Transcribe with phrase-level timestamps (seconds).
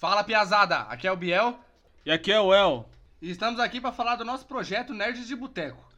[0.00, 1.60] Fala piazada, aqui é o Biel
[2.06, 2.88] E aqui é o El.
[3.20, 5.92] e estamos aqui para falar do nosso projeto Nerds de Boteco.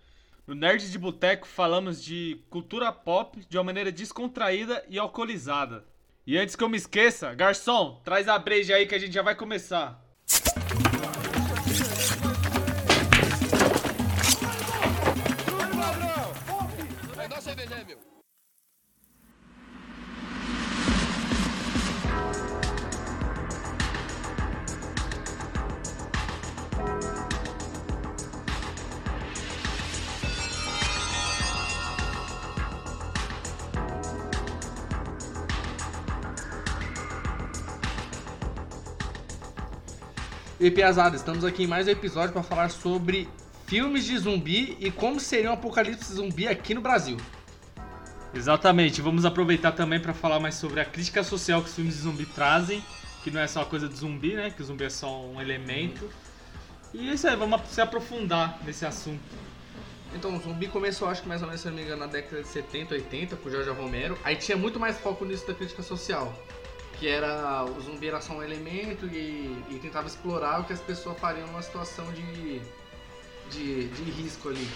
[0.44, 5.84] No Nerd de Boteco falamos de cultura pop de uma maneira descontraída e alcoolizada.
[6.26, 9.22] E antes que eu me esqueça, garçom, traz a breja aí que a gente já
[9.22, 10.01] vai começar.
[40.62, 43.28] E piazada, estamos aqui em mais um episódio para falar sobre
[43.66, 47.16] filmes de zumbi e como seria um apocalipse zumbi aqui no Brasil.
[48.32, 52.02] Exatamente, vamos aproveitar também para falar mais sobre a crítica social que os filmes de
[52.02, 52.80] zumbi trazem,
[53.24, 54.50] que não é só coisa de zumbi, né?
[54.50, 56.08] Que o zumbi é só um elemento.
[56.94, 59.20] E é isso aí, vamos se aprofundar nesse assunto.
[60.14, 62.40] Então, o zumbi começou, acho que mais ou menos, se não me engano, na década
[62.40, 64.16] de 70, 80, com o Jorge Romero.
[64.22, 66.32] Aí tinha muito mais foco nisso da crítica social.
[67.02, 70.80] Que era o zumbi era só um elemento e, e tentava explorar o que as
[70.80, 72.60] pessoas fariam numa situação de,
[73.50, 74.68] de, de risco ali.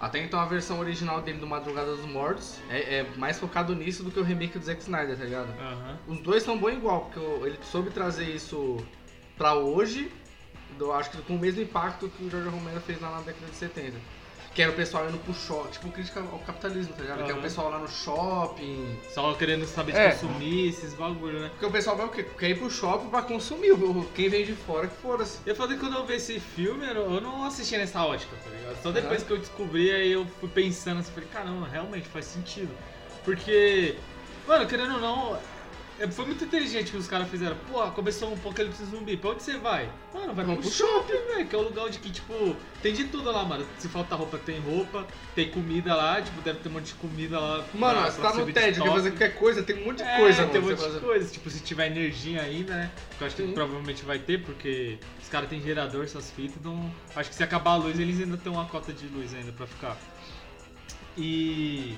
[0.00, 4.02] Até então a versão original dele do Madrugada dos Mortos é, é mais focado nisso
[4.02, 5.50] do que o remake do Zack Snyder, tá ligado?
[5.60, 5.98] Aham.
[6.08, 8.78] Os dois são bons igual, porque ele soube trazer isso
[9.36, 10.10] pra hoje,
[10.78, 13.48] do, acho que com o mesmo impacto que o Jorge Romero fez lá na década
[13.48, 13.98] de 70.
[14.56, 17.24] Que era o pessoal indo pro shopping, tipo crítica ao capitalismo, tá ligado?
[17.26, 18.98] Que é o pessoal lá no shopping.
[19.12, 20.10] Só querendo saber de É.
[20.12, 21.50] consumir esses bagulho, né?
[21.50, 22.22] Porque o pessoal vai o quê?
[22.38, 23.74] Quer ir pro shopping pra consumir.
[24.14, 25.40] Quem vem de fora que foda-se.
[25.44, 28.82] Eu falei que quando eu vi esse filme, eu não- assisti nessa ótica, tá ligado?
[28.82, 32.74] Só depois que eu descobri, aí eu fui pensando assim, falei, caramba, realmente faz sentido.
[33.26, 33.96] Porque,
[34.48, 35.38] mano, querendo ou não,
[36.10, 37.56] foi muito inteligente que os caras fizeram.
[37.70, 39.88] Pô, começou um apocalipse zumbi, pra onde você vai?
[40.12, 42.92] Mano, vai Vamos pro pro shopping, velho, que é o lugar onde que, tipo, tem
[42.92, 43.66] de tudo lá, mano.
[43.78, 47.40] Se falta roupa, tem roupa, tem comida lá, tipo, deve ter um monte de comida
[47.40, 47.64] lá.
[47.74, 50.02] Mano, pra- você pra tá no TED, quer fazer qualquer coisa, tem um monte de
[50.04, 51.30] É, coisa, tem um mano, monte de coisa.
[51.32, 52.90] Tipo, se tiver energia ainda, né?
[53.16, 53.52] Que eu acho que Sim.
[53.52, 57.70] provavelmente vai ter, porque os caras têm gerador, essas fitas, então acho que se acabar
[57.72, 59.96] a luz, eles ainda têm uma cota de luz ainda pra ficar.
[61.16, 61.96] E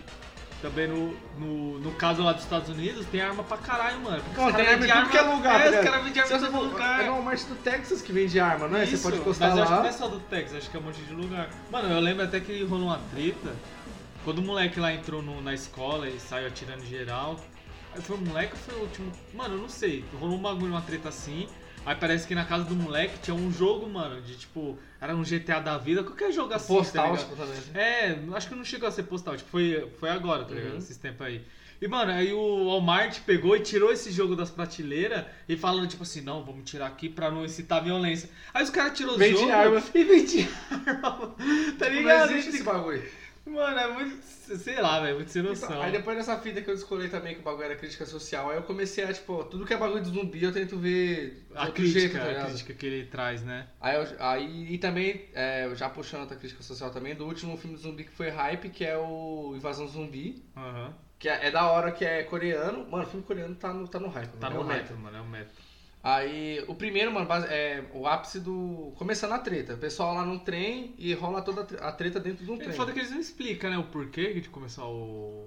[0.60, 4.22] também no, no, no caso lá dos Estados Unidos, tem arma pra caralho, mano.
[4.22, 6.38] Porque os tem arma em tudo que é lugar, tá É, os caras vendem arma
[6.38, 7.00] você em todo lugar.
[7.00, 8.86] é no Walmart do Texas que vende arma, não é?
[8.86, 9.82] Você Isso, pode encostar mas eu acho que lá.
[9.82, 11.48] não é só do Texas, acho que é um monte de lugar.
[11.70, 13.54] Mano, eu lembro até que rolou uma treta.
[14.24, 17.38] Quando o moleque lá entrou no- na escola e saiu atirando geral.
[17.94, 19.12] Aí Foi o moleque ou foi o último?
[19.32, 20.04] Mano, eu não sei.
[20.20, 21.48] Rolou um bagulho, uma treta assim.
[21.86, 24.78] Aí parece que na casa do moleque tinha um jogo, mano, de tipo.
[25.00, 26.66] Era um GTA da vida, qualquer jogo assim.
[26.66, 27.24] tá Postal, ligado?
[27.24, 27.58] tipo, também.
[27.58, 27.70] assim.
[27.74, 30.72] É, acho que não chegou a ser postal, tipo, foi, foi agora, tá ligado?
[30.72, 30.78] Uhum.
[30.78, 31.40] Esses tempos aí.
[31.80, 36.02] E, mano, aí o Walmart pegou e tirou esse jogo das prateleiras e falando, tipo
[36.02, 38.28] assim, não, vamos tirar aqui pra não incitar violência.
[38.52, 39.80] Aí os caras tirou o Vende jogo arma.
[39.94, 41.34] e vendiam arma.
[41.78, 42.30] Tá Tipo, ligado?
[42.30, 43.04] Não existe esse bagulho.
[43.48, 45.68] Mano, é muito, sei lá, velho, muito sem noção.
[45.70, 48.50] Então, aí depois dessa fita que eu descolei também que o bagulho era crítica social,
[48.50, 51.60] aí eu comecei a, tipo, tudo que é bagulho de zumbi eu tento ver a
[51.66, 53.66] outro crítica, jeito, tá a crítica que ele traz, né?
[53.80, 57.76] Aí, eu- aí e também, é, já puxando outra crítica social também, do último filme
[57.76, 60.94] de zumbi que foi hype, que é o Invasão Zumbi, Aham.
[61.18, 62.88] que é, é da hora que é coreano.
[62.90, 64.30] Mano, o filme coreano tá no, tá no hype.
[64.38, 65.50] Tá mano, no é meta, mano, é o meta.
[66.16, 68.92] Aí, o primeiro, mano, é o ápice do...
[68.96, 69.74] Começando a treta.
[69.74, 72.54] O pessoal lá no trem e rola toda a tre- a treta dentro de um
[72.54, 72.72] É trem.
[72.72, 75.46] foda que eles não explicam, né, o porquê de começar o,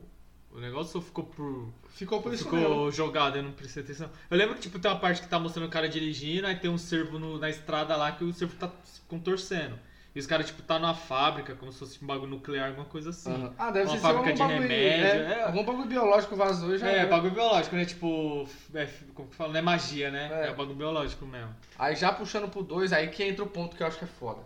[0.51, 1.69] o negócio ou ficou por...
[1.89, 4.09] Ficou por isso Ficou jogado, eu não prestei atenção.
[4.29, 6.69] Eu lembro que tipo, tem uma parte que tá mostrando o cara dirigindo, aí tem
[6.69, 9.79] um servo no- na estrada lá que o servo tá se contorcendo.
[10.13, 13.11] E os caras, tipo, tá numa fábrica, como se fosse um bagulho nuclear, alguma coisa
[13.11, 13.31] assim.
[13.31, 13.53] Aham.
[13.57, 15.43] Ah, deve Uma ser fábrica de bagulho, remédio, é, é.
[15.43, 17.07] Algum bagulho biológico vazou e já É, era.
[17.09, 17.85] bagulho biológico, né?
[17.85, 19.53] Tipo, é, como que fala?
[19.53, 20.29] Não é magia, né?
[20.31, 20.47] É.
[20.47, 21.55] É, bagulho biológico mesmo.
[21.79, 24.07] Aí já puxando pro 2, aí que entra o ponto que eu acho que é
[24.07, 24.41] foda.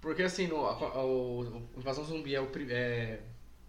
[0.00, 1.42] Porque assim, no, a- o,
[1.76, 3.20] o Invasão Zumbi é o é,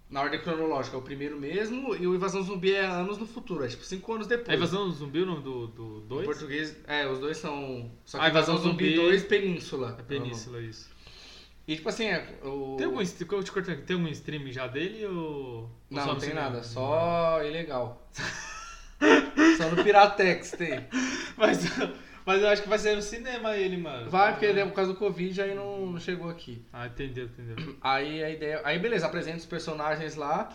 [0.10, 3.64] na ordem cronológica, é o primeiro mesmo, e o Invasão Zumbi é anos no futuro,
[3.64, 4.50] é tipo 5 anos depois.
[4.50, 5.76] A invasão zumbi, o nome do 2?
[5.76, 6.26] Do Em dois?
[6.26, 7.92] português, é, os dois são.
[8.04, 9.96] Só que Ah, Invasão Invasão Zumbi Zumbi 2 Península.
[10.00, 10.95] É Península, isso.
[11.68, 12.76] E tipo assim, é, o...
[12.78, 15.70] Tem algum, stream- eu te cortando, tem algum streaming já dele ou.
[15.90, 18.08] Não, não tem nada, só ilegal.
[19.58, 20.86] só no Piratex tem.
[21.36, 21.60] Mas,
[22.26, 24.10] mas eu acho que vai ser no cinema ele, mano.
[24.10, 26.64] Vai, porque ele, por causa do Covid aí não, não chegou aqui.
[26.72, 27.76] Ah, entendeu, entendeu.
[27.82, 28.62] Aí a ideia.
[28.64, 30.50] Aí beleza, apresenta os personagens lá.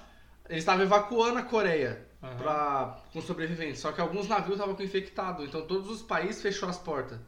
[0.48, 2.36] Eles estavam evacuando a Coreia Aham.
[2.36, 3.80] pra, com sobreviventes.
[3.80, 5.44] Só que alguns navios estavam com infectado.
[5.44, 7.18] Então todos os países fechou as portas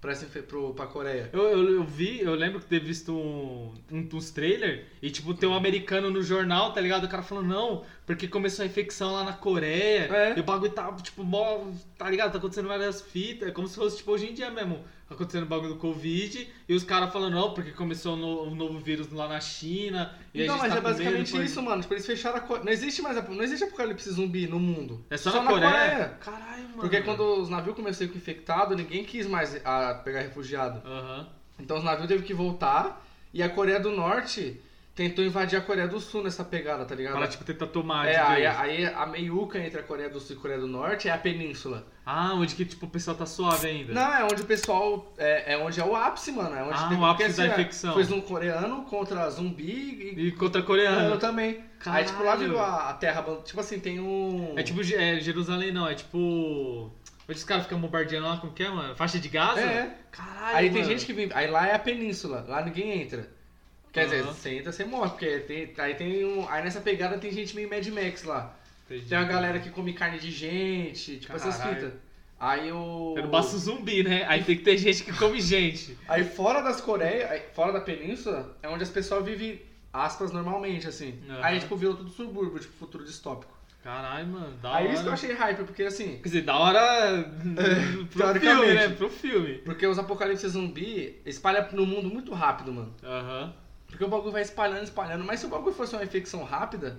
[0.00, 0.14] pra,
[0.48, 1.28] pro, pra Coreia.
[1.32, 5.34] Eu, eu, eu vi, eu lembro que ter visto um, um, uns trailers e, tipo,
[5.34, 7.04] tem um americano no jornal, tá ligado?
[7.04, 7.84] O cara falou, não,
[8.14, 10.08] porque começou a infecção lá na Coreia.
[10.12, 10.34] É.
[10.36, 11.60] E o bagulho tá, tipo, mó,
[11.96, 12.32] tá ligado?
[12.32, 13.48] Tá acontecendo várias fitas.
[13.48, 14.84] É como se fosse, tipo, hoje em dia mesmo.
[15.08, 16.48] Acontecendo o bagulho do Covid.
[16.68, 20.12] E os caras falando, não, porque começou no- um novo vírus lá na China.
[20.34, 21.82] E a gente mas tá é com medo, basicamente pode- isso, mano.
[21.82, 22.64] Tipo, eles fecharam a Coreia.
[22.64, 25.04] Não existe mais não existe apocalipse zumbi no mundo.
[25.08, 26.16] É só, na, Coreia?
[26.20, 26.80] Caralho, mano.
[26.80, 30.82] Porque quando os navios começaram a ficar infectados, ninguém quis mais a pegar refugiado.
[30.86, 31.28] Aham.
[31.60, 34.60] Então os navios teve que voltar e a Coreia do Norte
[34.94, 37.14] tentou invadir a Coreia do Sul nessa pegada, tá ligado?
[37.14, 40.38] Para, tipo, tentar tomar é, aí, aí a meiuca entre a Coreia do Sul e
[40.38, 41.86] a Coreia do Norte é a península.
[42.04, 43.92] Ah, onde que, tipo, o pessoal tá suave ainda.
[43.92, 45.14] Não, é onde o pessoal.
[45.16, 46.54] É, é onde é o ápice, mano.
[46.56, 47.94] É onde Ah, tem- o ápice porque, da assim, é, infecção.
[47.94, 50.26] Foi um coreano contra zumbi e.
[50.26, 51.18] E contra coreano coreano.
[51.18, 51.64] também.
[51.86, 52.40] Aí, tipo, lá Caralho.
[52.40, 53.22] virou a, a terra.
[53.44, 54.54] Tipo assim, tem um.
[54.56, 55.88] É tipo é, Jerusalém, não.
[55.88, 56.90] É tipo...
[57.28, 58.96] Onde os caras ficam bombardeando lá, como que é, mano?
[58.96, 59.60] Faixa de Gaza?
[59.60, 59.96] É.
[60.10, 60.92] Caralho, Aí tem mano.
[60.92, 61.30] gente que vem.
[61.32, 63.30] Aí lá é a península, lá ninguém entra.
[63.92, 64.32] Quer dizer, Aham.
[64.32, 66.48] você entra, você morre, porque tem, aí tem um.
[66.48, 68.56] Aí nessa pegada tem gente meio Mad Max lá.
[68.86, 69.08] Entendi.
[69.08, 71.76] Tem uma galera que come carne de gente, tipo essas Caralho.
[71.76, 71.92] fitas.
[72.38, 73.14] Aí o.
[73.16, 74.24] Eu não basta zumbi, né?
[74.28, 75.98] Aí tem que ter gente que come gente.
[76.08, 79.60] Aí fora das Coreias, fora da península, é onde as pessoas vivem,
[79.92, 81.20] aspas, normalmente, assim.
[81.28, 81.40] Aham.
[81.42, 83.60] Aí, tipo, virou tudo subúrbio, tipo, futuro distópico.
[83.82, 84.56] Caralho, mano.
[84.58, 84.94] Da aí hora.
[84.94, 86.16] isso que eu achei hype, porque assim.
[86.18, 87.30] Quer dizer, da hora
[88.12, 88.88] pro filme, né?
[88.90, 89.54] Pro filme.
[89.58, 92.94] Porque os apocalipse zumbi espalha no mundo muito rápido, mano.
[93.02, 93.52] Aham.
[93.90, 95.24] Porque o bagulho vai espalhando, espalhando.
[95.24, 96.98] Mas se o bagulho fosse uma infecção rápida,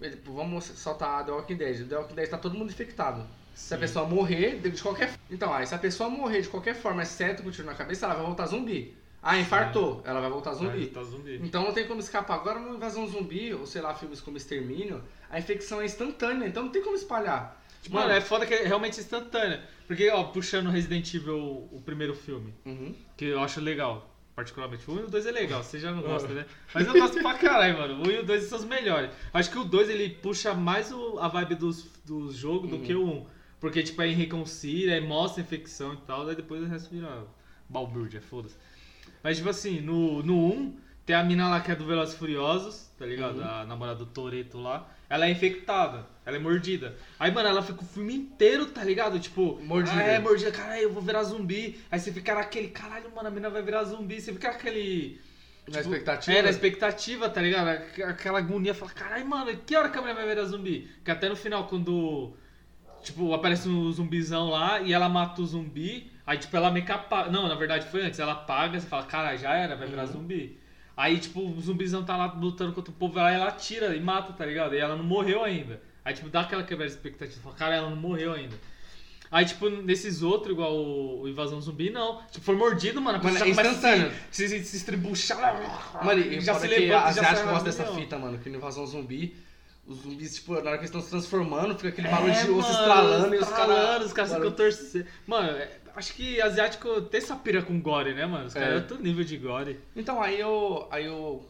[0.00, 1.88] tipo, vamos soltar The Walking Dead.
[1.88, 3.26] The Walking Dead tá todo mundo infectado.
[3.54, 3.80] Se a Sim.
[3.80, 7.48] pessoa morrer, de qualquer Então, aí se a pessoa morrer de qualquer forma, exceto com
[7.48, 8.96] o tiro na cabeça, ela vai voltar zumbi.
[9.20, 10.70] Ah, infartou, ela vai voltar zumbi.
[10.78, 11.40] Aí tá zumbi.
[11.42, 12.34] Então não tem como escapar.
[12.36, 16.62] Agora no Invasão Zumbi, ou sei lá, filmes como Extermínio, a infecção é instantânea, então
[16.62, 17.60] não tem como espalhar.
[17.90, 19.60] Mano, é foda que é realmente instantânea.
[19.88, 22.94] Porque, ó, puxando Resident Evil, o primeiro filme, Uhum.
[23.16, 24.08] que eu acho legal.
[24.38, 24.88] Particularmente.
[24.88, 26.46] O 1 e o 2 é legal, você já não gosta, né?
[26.72, 27.94] Mas eu gosto pra caralho, mano.
[28.04, 29.10] O 1 e o 2 são os melhores.
[29.34, 31.90] Acho que o 2 ele puxa mais o- a vibe dos,
[32.36, 32.82] jogos do Uhum.
[32.84, 33.26] que o 1.
[33.58, 37.24] Porque, tipo, aí reconcilia, aí mostra a infecção e tal, daí depois o resto vira
[37.68, 38.54] balbúrdia, foda-se.
[39.24, 42.92] Mas, tipo assim, no, no 1, tem a mina lá que é do Velozes Furiosos,
[42.96, 43.38] tá ligado?
[43.38, 43.44] Uhum.
[43.44, 44.88] A namorada do Toreto lá.
[45.10, 46.94] Ela é infectada, ela é mordida.
[47.18, 49.18] Aí, mano, ela fica o filme inteiro, tá ligado?
[49.18, 49.96] Tipo, Mordida.
[49.96, 51.80] Ah, é, mordida, caralho, eu vou virar zumbi.
[51.90, 54.20] Aí você fica naquele, caralho, mano, a mina vai virar zumbi.
[54.20, 55.18] Você fica naquele.
[55.72, 56.36] Na expectativa?
[56.38, 57.68] É, na expectativa, tá ligado?
[57.68, 60.88] Aqu- Aquela agonia, fala, caralho, mano, que hora que a mulher vai virar zumbi?
[61.04, 62.34] Que até no final, quando,
[63.02, 66.92] tipo, aparece um zumbizão lá e ela mata o zumbi, aí, tipo, ela meio que
[66.92, 67.30] apaga.
[67.30, 70.12] Não, na verdade foi antes, ela apaga, você fala, caralho, já era, vai virar Uhum.
[70.12, 70.58] zumbi.
[70.96, 74.32] Aí, tipo, o zumbizão tá lá lutando contra o povo, aí ela atira e mata,
[74.32, 74.74] tá ligado?
[74.74, 75.80] E ela não morreu ainda.
[76.08, 78.56] Aí, tipo, dá aquela quebra de expectativa, fala, cara, ela não morreu ainda.
[79.30, 82.22] Aí, tipo, nesses outros, igual o, o Invasão Zumbi, não.
[82.30, 83.18] Tipo, foi mordido, mano.
[83.18, 84.10] A Mano, é instantâneo.
[84.30, 86.02] se, se, se estribuchar.
[86.02, 88.18] Mano, e já se que levanta, a e já sai asiática na gosta dessa fita,
[88.18, 89.36] mano, que no Invasão Zumbi,
[89.86, 92.50] os zumbis, tipo, na hora que eles estão se transformando, fica aquele barulho É, de
[92.52, 94.06] osso estralando e os caras...
[94.06, 95.06] os caras ficam torcendo.
[95.26, 98.46] Mano, é- acho que asiático tem essa pira com gore, né, mano?
[98.46, 98.60] Os É.
[98.60, 99.78] caras é outro nível de gore.
[99.94, 101.42] Então, aí o, aí o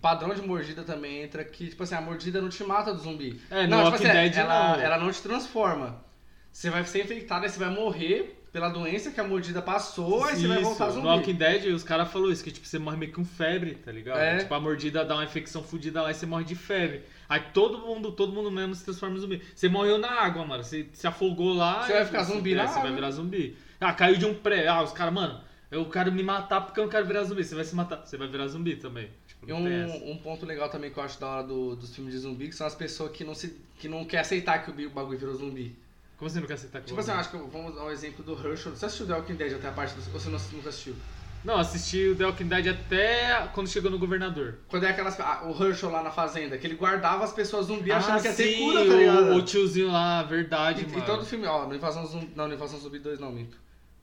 [0.00, 3.40] padrão de mordida também entra que, tipo assim, a mordida não te mata do zumbi.
[3.50, 4.82] É, não, tipo Walking assim, Dead ela, não.
[4.82, 6.04] ela não te transforma.
[6.52, 10.34] Você vai ser infectado, aí você vai morrer pela doença que a mordida passou, aí
[10.36, 11.06] você vai Isso, voltar zumbi.
[11.06, 13.92] No Walking Dead, os caras falaram isso, que tipo, você morre meio com febre, tá
[13.92, 14.18] ligado?
[14.18, 14.38] É.
[14.38, 17.04] Tipo, a mordida dá uma infecção fodida lá e você morre de febre.
[17.28, 19.42] Aí todo mundo, todo mundo mesmo se transforma em zumbi.
[19.54, 20.64] Você morreu na água, mano.
[20.64, 21.84] Você se afogou lá.
[21.84, 23.56] Você e- vai ficar zumbi é, na Você vai virar zumbi.
[23.80, 24.72] Ah, caiu de um prédio.
[24.72, 25.40] Ah, os caras, mano,
[25.70, 27.44] eu quero me matar porque eu não quero virar zumbi.
[27.44, 28.04] Você vai se matar.
[28.04, 29.08] Você vai virar zumbi também.
[29.26, 32.12] Tipo, E um, um ponto legal também que eu acho da hora do- dos filmes
[32.12, 34.90] de zumbi, que são as pessoas que não, se, que não quer aceitar que o
[34.90, 35.76] bagulho virou zumbi.
[36.18, 38.22] Como você não quer aceitar que Tipo assim, eu acho que vamos dar um exemplo
[38.22, 38.76] do Herschel.
[38.76, 40.02] Você assistiu The Walking Dead até a parte do...
[40.12, 40.94] Ou você não, nunca assistiu?
[41.42, 44.58] Não, assisti o The Walking Dead até quando chegou no governador.
[44.68, 45.18] Quando é aquelas...
[45.18, 48.34] ah, o Herschel lá na fazenda, que ele guardava as pessoas zumbi achando que ia
[48.34, 49.32] ter Ah, cura, tá ligado?
[49.32, 50.98] o, o tiozinho lá, verdade, E, mano.
[50.98, 52.30] e todo filme, ó, no Invasão Zumbi.
[52.36, 53.56] Não, no Invasão Zumbi 2 não, minto.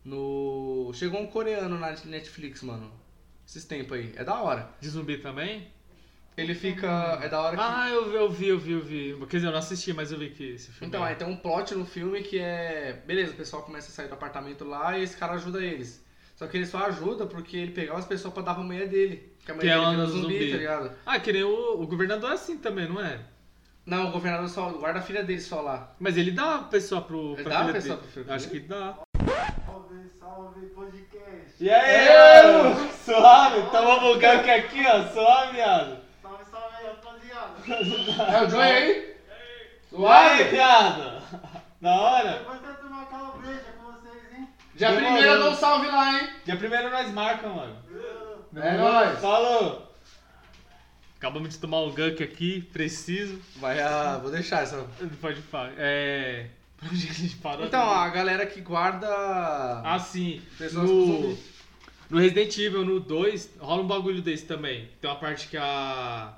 [0.08, 0.90] No.
[0.94, 2.90] Chegou um coreano na Netflix, mano.
[3.46, 4.14] Esses tempos aí.
[4.16, 4.70] É da hora.
[4.80, 5.68] De zumbi também?
[6.38, 7.20] Ele fica.
[7.22, 7.62] É da hora que.
[7.62, 9.18] Ah, eu, eu vi, eu vi, eu vi.
[9.30, 10.88] Quer dizer, eu não assisti, mas eu vi que esse filme.
[10.88, 11.10] então, é.
[11.10, 13.02] aí tem um plot no filme que é.
[13.06, 16.02] Beleza, o pessoal começa a sair do apartamento lá e esse cara ajuda eles.
[16.36, 19.34] Só que ele só ajuda porque ele pegava as pessoas pra dar pra mulher dele.
[19.44, 20.22] Que a mulher Que é dele uma virou zumbi.
[20.22, 20.92] zumbi, tá ligado?
[21.06, 23.20] Ah, que nem o, o governador é assim também, não é?
[23.86, 25.96] Não, o governador só guarda a filha dele só lá.
[26.00, 27.34] Mas ele dá a pessoa pro.
[27.34, 28.12] Ele dá a pessoa dele.
[28.14, 29.00] pro filho Acho que dá.
[30.28, 31.64] Salve, podcast.
[31.64, 33.62] E aí, suave?
[33.72, 35.98] Tamo bugando que aqui, ó, suave, viado.
[36.22, 38.34] Salve, salve aí, rapaziada.
[38.38, 39.16] É o Joey aí?
[39.90, 41.22] Suave, viado.
[41.80, 42.40] Da hora.
[42.40, 43.62] Depois eu tomar com vocês,
[44.36, 44.50] hein?
[44.76, 45.12] Dia Demorou.
[45.12, 46.30] primeiro eu dou um salve lá, hein?
[46.44, 47.78] Dia primeiro nós marca, mano.
[48.56, 49.20] É nóis.
[49.20, 49.96] Falou.
[51.16, 53.40] Acabamos de tomar um gank aqui, preciso.
[53.58, 54.18] Vai a.
[54.18, 54.86] Vou deixar essa.
[55.22, 55.72] Pode falar.
[55.78, 56.48] É.
[56.78, 57.66] Pra onde a gente parou?
[57.66, 59.08] Então, a galera que guarda.
[59.84, 60.42] Ah, sim.
[60.58, 60.88] Pessoas.
[60.88, 61.38] No,
[62.10, 64.88] no Resident Evil, no 2, rola um bagulho desse também.
[65.02, 66.34] Tem uma parte que a.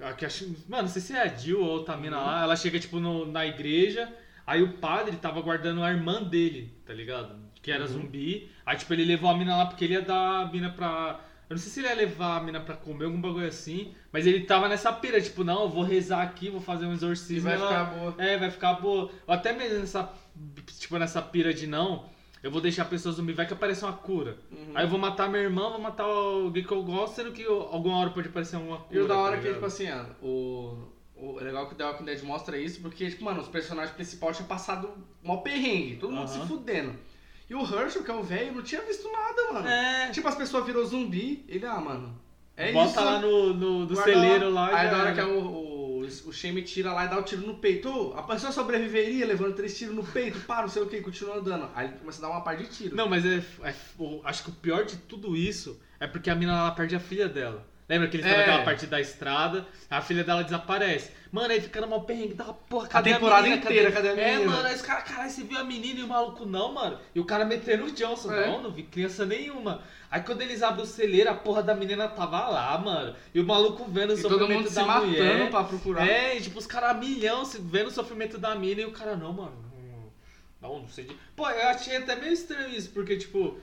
[0.00, 2.42] a que acho, mano, não sei se é a Jill ou outra mina lá.
[2.42, 4.10] Ela chega, tipo, no- na igreja.
[4.46, 7.36] Aí o padre tava guardando a irmã dele, tá ligado?
[7.60, 8.50] Que era zumbi.
[8.64, 11.20] Aí, tipo, ele levou a mina lá porque ele ia dar a mina pra.
[11.48, 13.94] Eu não sei se ele ia levar a mina pra comer, algum bagulho assim.
[14.12, 16.94] Mas ele tava nessa pira, tipo, não, eu vou rezar aqui, vou fazer um E
[16.94, 17.48] exorcismo.
[17.48, 18.14] vai ela- ficar boa.
[18.18, 19.10] é, vai ficar boa.
[19.26, 20.12] Ou até mesmo nessa,
[20.78, 22.04] tipo, nessa pira de não,
[22.42, 24.36] eu vou deixar a pessoa zumbi, vai que aparecer uma cura.
[24.52, 24.72] Uhum.
[24.74, 27.62] Aí eu vou matar minha irmã, vou matar alguém que eu gosto, sendo que eu-
[27.62, 29.04] alguma hora pode aparecer alguma E cura.
[29.04, 31.84] o da hora tá que, tipo assim, ó, o, o é legal que o The
[31.84, 34.90] Walking Dead mostra isso, porque, tipo, mano, os personagens principais tinham passado
[35.22, 36.42] mó perrengue, todo mundo Aham.
[36.42, 36.94] se fudendo.
[37.48, 39.68] E o Herschel, que é o velho, não tinha visto nada, mano.
[39.68, 42.14] É, Tipo, as pessoas virou zumbi, ele, ah, mano,
[42.56, 43.00] é bota isso.
[43.04, 44.66] lá no, no do guarda celeiro lá.
[44.76, 47.22] Aí já na hora que é o, o, o Shame tira lá e dá o
[47.22, 50.86] tiro no peito, a pessoa sobreviveria levando três tiros no peito, pá, não sei o
[50.86, 51.70] que, continua andando.
[51.74, 52.94] Aí ele começa a dar uma par de tiro.
[52.94, 53.74] Não, mas é, é-
[54.24, 57.66] acho que o pior de tudo isso é porque a mina perde a filha dela.
[57.88, 58.46] Lembra que eles estão É.
[58.46, 61.10] naquela parte da estrada, a filha dela desaparece.
[61.32, 63.62] Mano, aí fica numa perrengue, dá porra, A cadê temporada menina?
[63.62, 64.50] inteira, cadê a É, menina?
[64.52, 66.98] mano, aí os caras, caralho, você viu a menina e o maluco não, mano.
[67.14, 68.46] E o cara metendo o Johnson, É.
[68.46, 69.82] não, não vi criança nenhuma.
[70.10, 73.14] Aí quando eles abrem o celeiro, a porra da menina tava lá, mano.
[73.34, 75.50] E o maluco vendo o E todo sofrimento mundo se da matando mulher.
[75.50, 76.06] pra procurar.
[76.08, 79.16] É, e tipo, os caras a milhão vendo o sofrimento da mina e o cara,
[79.16, 79.68] não, mano.
[80.60, 81.04] Não, não sei.
[81.04, 83.58] de- Pô, eu achei até meio estranho isso, porque, tipo.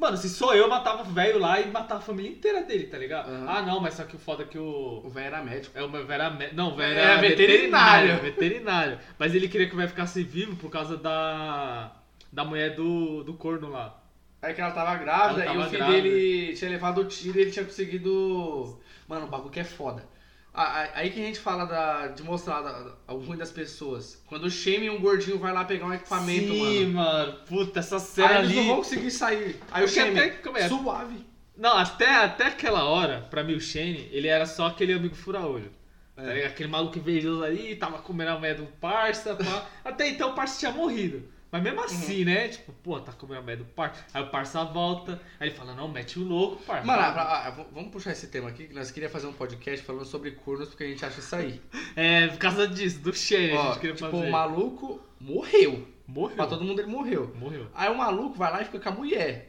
[0.00, 2.86] Mano, se sou eu, eu matava o velho lá e matava a família inteira dele,
[2.86, 3.28] tá ligado?
[3.28, 3.46] Aham.
[3.48, 5.02] Ah, não, mas só que o foda é que o.
[5.04, 5.78] O velho era médico.
[5.78, 6.30] É o velho era.
[6.54, 8.08] Não, o velho É, era veterinário.
[8.14, 8.22] veterinário.
[8.22, 8.98] Veterinário.
[9.18, 11.92] Mas ele queria que o velho ficasse vivo por causa da.
[12.32, 13.96] Da mulher do, do corno lá.
[14.40, 16.02] Aí que ela tava grávida Ela e o tava filho grávida.
[16.02, 18.80] dele tinha levado o tiro e ele tinha conseguido.
[19.06, 20.02] Mano, o bagulho que é foda.
[20.52, 24.20] Aí que a gente fala da- de mostrar da- o ruim das pessoas.
[24.26, 26.92] Quando o Shame e um gordinho vai lá pegar um equipamento, Sim, mano.
[27.28, 27.38] mano.
[27.46, 28.56] Puta, essa cena Aí eles ali.
[28.56, 29.60] não vão conseguir sair.
[29.70, 30.68] Aí o Shame, até- é?
[30.68, 31.24] suave.
[31.56, 35.70] Não, até, até aquela hora, pra mim, o Shane, ele era só aquele amigo fura-olho.
[36.16, 36.22] É.
[36.22, 36.50] Tá ligado?
[36.50, 39.66] Aquele maluco invejoso ali, tava comendo a mulher do parça, pá.
[39.84, 41.22] Até então o parça tinha morrido.
[41.52, 42.48] Mas mesmo assim, né?
[42.48, 44.04] Tipo, pô, tá comendo a mulher do parça.
[44.14, 46.86] Aí o parça volta, aí ele fala, não, mete o louco, parça.
[46.86, 50.04] Mano, ah, ah, vamos puxar esse tema aqui, que nós queríamos fazer um podcast falando
[50.04, 51.60] sobre cornos, porque a gente acha isso aí.
[51.96, 54.28] É, por causa disso, do a Ó, gente queria tipo, fazer.
[54.28, 55.88] o maluco morreu.
[56.06, 56.36] Morreu.
[56.36, 57.34] Pra todo mundo ele morreu.
[57.36, 57.66] Morreu.
[57.74, 59.48] Aí o maluco vai lá e fica com a mulher.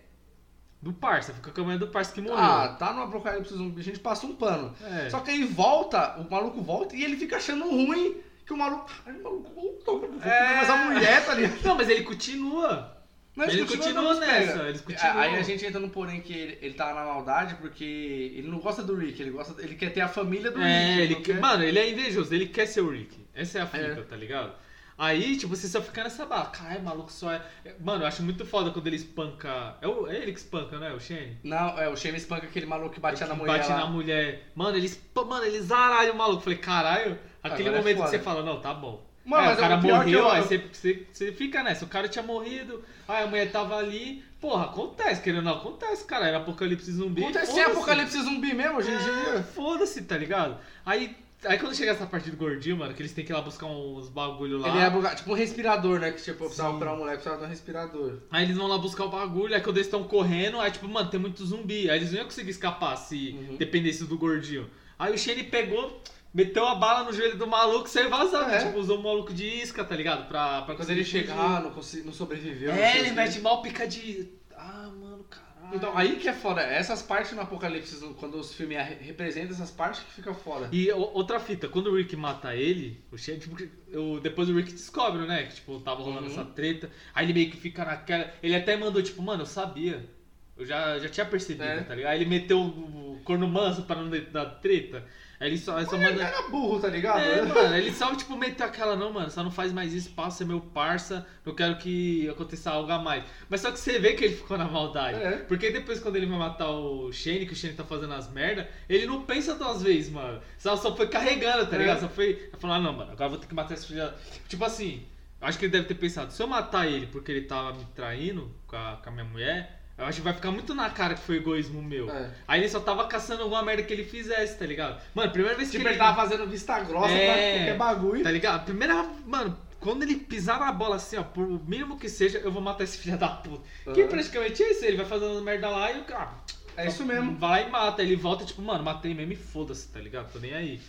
[0.81, 2.37] Do parça, fica com a mulher do parça que morreu.
[2.39, 4.73] Ah, tá no apocalipse zumbi, a gente passa um pano.
[4.83, 5.07] é.
[5.11, 8.17] Só que aí volta, o maluco volta e ele fica achando ruim
[8.51, 8.89] que o maluco.
[9.05, 10.55] Ai, o maluco voltou, vou É.
[10.55, 11.63] mais a mulher, tá ligado?
[11.63, 12.97] Não, mas ele continua.
[13.33, 15.17] Mas Ele continua continua dando nessa, eles continuam.
[15.19, 18.59] Aí a gente entra no porém que ele, ele tá na maldade porque ele não
[18.59, 19.61] gosta do Rick, ele gosta.
[19.61, 21.01] Ele quer ter a família do É, Rick.
[21.01, 21.39] ele quer...
[21.39, 23.25] Mano, ele é invejoso, ele quer ser o Rick.
[23.33, 23.95] Essa é a fita, É.
[24.03, 24.51] tá ligado?
[24.97, 26.47] Aí, tipo, você só fica nessa barra.
[26.47, 27.41] Caralho, maluco só é.
[27.79, 29.77] Mano, eu acho muito foda quando ele espanca.
[29.81, 30.93] É, o- é ele que espanca, não é?
[30.93, 31.39] O Shane?
[31.41, 33.57] Não, é, o Shane espanca aquele maluco que batia na Que mulher.
[33.59, 33.77] Bate lá.
[33.79, 34.51] na mulher.
[34.53, 36.43] Mano, ele, espa- mano, ele zaralha o maluco.
[36.43, 38.09] Falei, caralho, aquele Agora é momento que foda.
[38.17, 39.05] você fala, não, tá bom.
[39.23, 41.85] Mano, É, mas o cara que morreu, eu- aí você, você, você fica nessa.
[41.85, 44.23] O cara tinha morrido, aí a mulher tava ali.
[44.39, 46.27] Porra, acontece, querendo ou não, acontece, cara.
[46.27, 47.21] Era apocalipse zumbi.
[47.23, 47.69] Acontece foda-se.
[47.71, 49.43] apocalipse zumbi mesmo hoje em É, dia.
[49.43, 50.57] Foda-se, tá ligado?
[50.83, 53.41] Aí, aí quando chega essa parte do gordinho, mano, que eles têm que ir lá
[53.43, 54.69] buscar uns bagulho lá.
[54.69, 56.11] Ele é tipo um respirador, né?
[56.11, 58.17] Que tipo, precisava operar um moleque, precisava de um respirador.
[58.31, 61.11] Aí eles vão lá buscar o bagulho, aí quando eles estão correndo, aí tipo, mano,
[61.11, 61.87] tem muito zumbi.
[61.91, 63.57] Aí eles não iam conseguir escapar se Uhum.
[63.57, 64.67] dependesse do gordinho.
[64.97, 66.01] Aí o Shane pegou,
[66.33, 68.49] meteu a bala no joelho do maluco e saiu vazando.
[68.51, 68.65] É.
[68.65, 70.27] Tipo, usou o maluco de isca, tá ligado?
[70.27, 71.45] Pra, pra Quando ele chega, fugir.
[71.45, 72.73] ah, não, consegui, não sobreviveu.
[72.73, 74.29] não É, sei ele mete mal pica de.
[74.55, 75.51] Ah, mano, caralho.
[75.73, 76.61] Então, aí que é foda.
[76.61, 80.67] Essas partes no Apocalipse, quando os filmes re- representam essas partes, que fica foda.
[80.71, 83.55] E outra fita, quando o Rick mata ele, o Shane, tipo,
[83.97, 85.43] o- depois o Rick descobre, né?
[85.43, 86.31] Que tipo, tava rolando Uhum.
[86.31, 86.89] essa treta.
[87.15, 88.29] Aí ele meio que fica naquela.
[88.43, 90.09] Ele até mandou, tipo, mano, eu sabia.
[90.57, 91.81] Eu já, já tinha percebido, É.
[91.83, 92.11] tá ligado?
[92.11, 95.03] Aí ele meteu o, o corno manso pra não dar treta.
[95.41, 96.23] Aí ele só, aí só Ele manda.
[96.23, 97.19] era burro, tá ligado?
[97.19, 100.43] É, mano, ele só, tipo, meteu aquela, não, mano, só não faz mais isso, passa,
[100.43, 103.23] é meu parça, eu quero que aconteça algo a mais.
[103.49, 105.19] Mas só que você vê que ele ficou na maldade.
[105.19, 105.37] É.
[105.37, 108.69] Porque depois, quando ele vai matar o Shane, que o Shane tá fazendo as merda,
[108.87, 110.39] ele não pensa duas vezes, mano.
[110.59, 111.79] Só, só foi carregando, tá É.
[111.79, 112.01] ligado?
[112.01, 112.51] Só foi.
[112.59, 113.99] Falou, ah, não, mano, agora eu vou ter que matar esse filho.
[113.99, 114.13] da-"
[114.47, 115.07] Tipo assim,
[115.41, 117.85] eu acho que ele deve ter pensado, se eu matar ele porque ele tava me
[117.95, 119.80] traindo com a, com a minha mulher.
[120.01, 122.09] Eu acho que vai ficar muito na cara que foi egoísmo meu.
[122.09, 122.31] É.
[122.47, 124.99] Aí ele só tava caçando alguma merda que ele fizesse, tá ligado?
[125.13, 127.25] Mano, primeira vez que Tipo, ele tava fazendo vista grossa É.
[127.25, 128.23] pra qualquer bagulho.
[128.23, 128.65] Tá ligado?
[128.65, 129.07] Primeira.
[129.27, 132.83] Mano, quando ele pisar na bola assim, ó, por mínimo que seja, eu vou matar
[132.83, 133.63] esse filho da puta.
[133.93, 136.31] Que praticamente é isso, ele vai fazendo merda lá e o cara.
[136.75, 137.35] É isso mesmo.
[137.37, 138.01] Vai e mata.
[138.01, 140.31] Ele volta, tipo, mano, matei mesmo e foda-se, tá ligado?
[140.33, 140.81] Tô nem aí.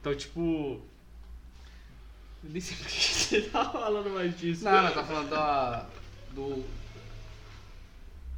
[0.00, 0.80] Então, tipo.
[2.42, 4.64] Eu nem sei por que você tá falando mais disso.
[4.64, 5.86] Não, nós tá falando da.
[6.32, 6.64] do.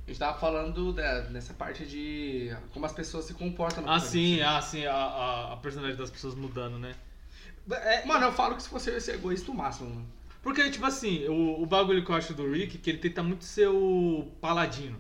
[0.08, 4.58] A gente tava falando dessa parte de como as pessoas se comportam Ah, sim, ah,
[4.62, 6.94] sim, a, a, a personalidade das pessoas mudando, né?
[7.70, 10.06] É, Mano, eu falo que se você ser egoísta o máximo, mano.
[10.42, 13.44] Porque, tipo assim, o, o bagulho que eu acho do Rick, que ele tenta muito
[13.44, 14.98] ser o paladino.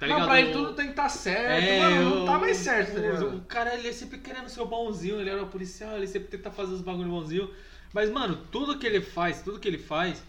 [0.00, 0.20] Tá ligado?
[0.22, 1.64] não, pra ele tudo tem que estar certo.
[1.64, 3.36] É, mano, não tá mais certo, tá o, ligado?
[3.36, 6.26] o cara, ele é sempre querendo ser o bonzinho, ele era o policial, ele sempre
[6.26, 7.48] tenta fazer os bagulho bonzinho.
[7.94, 10.20] Mas, mano, tudo que ele faz, tudo que ele faz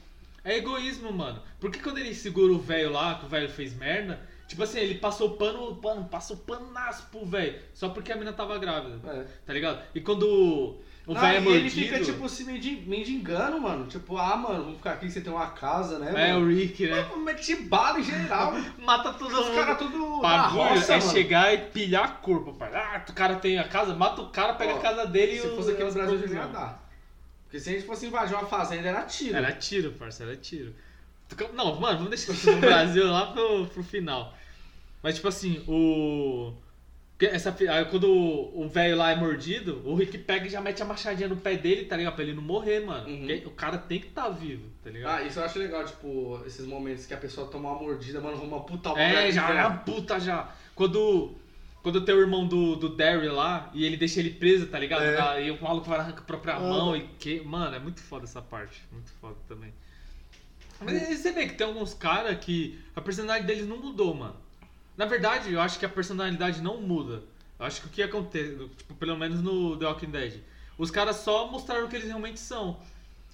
[0.43, 1.41] é egoísmo, mano.
[1.59, 4.95] Porque quando ele segura o velho lá, que o velho fez merda, tipo assim, ele
[4.95, 9.25] passou o pano, pano, passou panaço pro velho, só porque a mina tava grávida, É.
[9.45, 9.81] tá ligado?
[9.95, 11.59] E quando o velho é mordido...
[11.65, 13.88] ele fica, tipo, se mendi- mendigando, mano.
[13.88, 16.12] Tipo, ah, mano, vamos ficar aqui, você tem uma casa, né?
[16.29, 16.45] É, mano?
[16.45, 17.01] o Rick, né?
[17.09, 18.53] Mano, Mete bala em geral.
[18.79, 19.55] Mata todo Os mundo.
[19.55, 21.01] caras tudo Bagulho é mano.
[21.12, 22.69] chegar e pilhar a corpo, pai.
[22.73, 25.39] Ah, o cara tem a casa, mata o cara, pega Ó, a casa dele e
[25.41, 26.82] Se o- fosse aqui no as Brasil, já ia dar.
[27.53, 29.38] Porque se a gente fosse invadir uma fazenda, era tiro.
[29.38, 30.74] Era tiro, parça, era tiro.
[31.53, 34.36] Não, mano, vamos deixar isso no Brasil lá pro, pro final.
[35.03, 36.51] Mas, tipo assim, o.
[37.19, 37.55] Essa,
[37.91, 41.38] quando o velho lá é mordido, o Rick pega e já mete a machadinha no
[41.38, 42.15] pé dele, tá ligado?
[42.15, 43.07] Pra ele não morrer, mano.
[43.07, 43.43] Uhum.
[43.45, 45.22] O cara tem que estar tá vivo, tá ligado?
[45.22, 48.36] Ah, isso eu acho legal, tipo, esses momentos que a pessoa toma uma mordida, mano,
[48.43, 50.51] uma puta É, já é uma puta já.
[50.74, 51.36] Quando.
[51.83, 55.03] Quando tem o irmão do, do Derry lá e ele deixa ele preso, tá ligado?
[55.03, 55.45] É.
[55.45, 57.41] E o maluco vai arrancar a própria mão e que.
[57.41, 58.81] Mano, é muito foda essa parte.
[58.89, 59.73] Muito foda também.
[60.79, 64.35] Mas você vê que tem alguns caras que a personalidade deles não mudou, mano.
[64.95, 67.21] Na verdade, eu acho que a personalidade não muda.
[67.59, 70.39] Eu acho que o que acontece, tipo, pelo menos no The Walking Dead,
[70.77, 72.79] os caras só mostraram o que eles realmente são.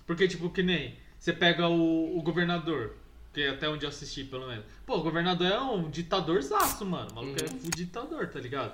[0.08, 2.96] Porque, tipo, que nem você pega o, o governador,
[3.34, 4.66] que é até onde eu assisti, pelo menos.
[4.86, 7.10] Pô, o governador é um ditadorzaço, mano.
[7.12, 8.74] O maluco é um ditador, tá ligado?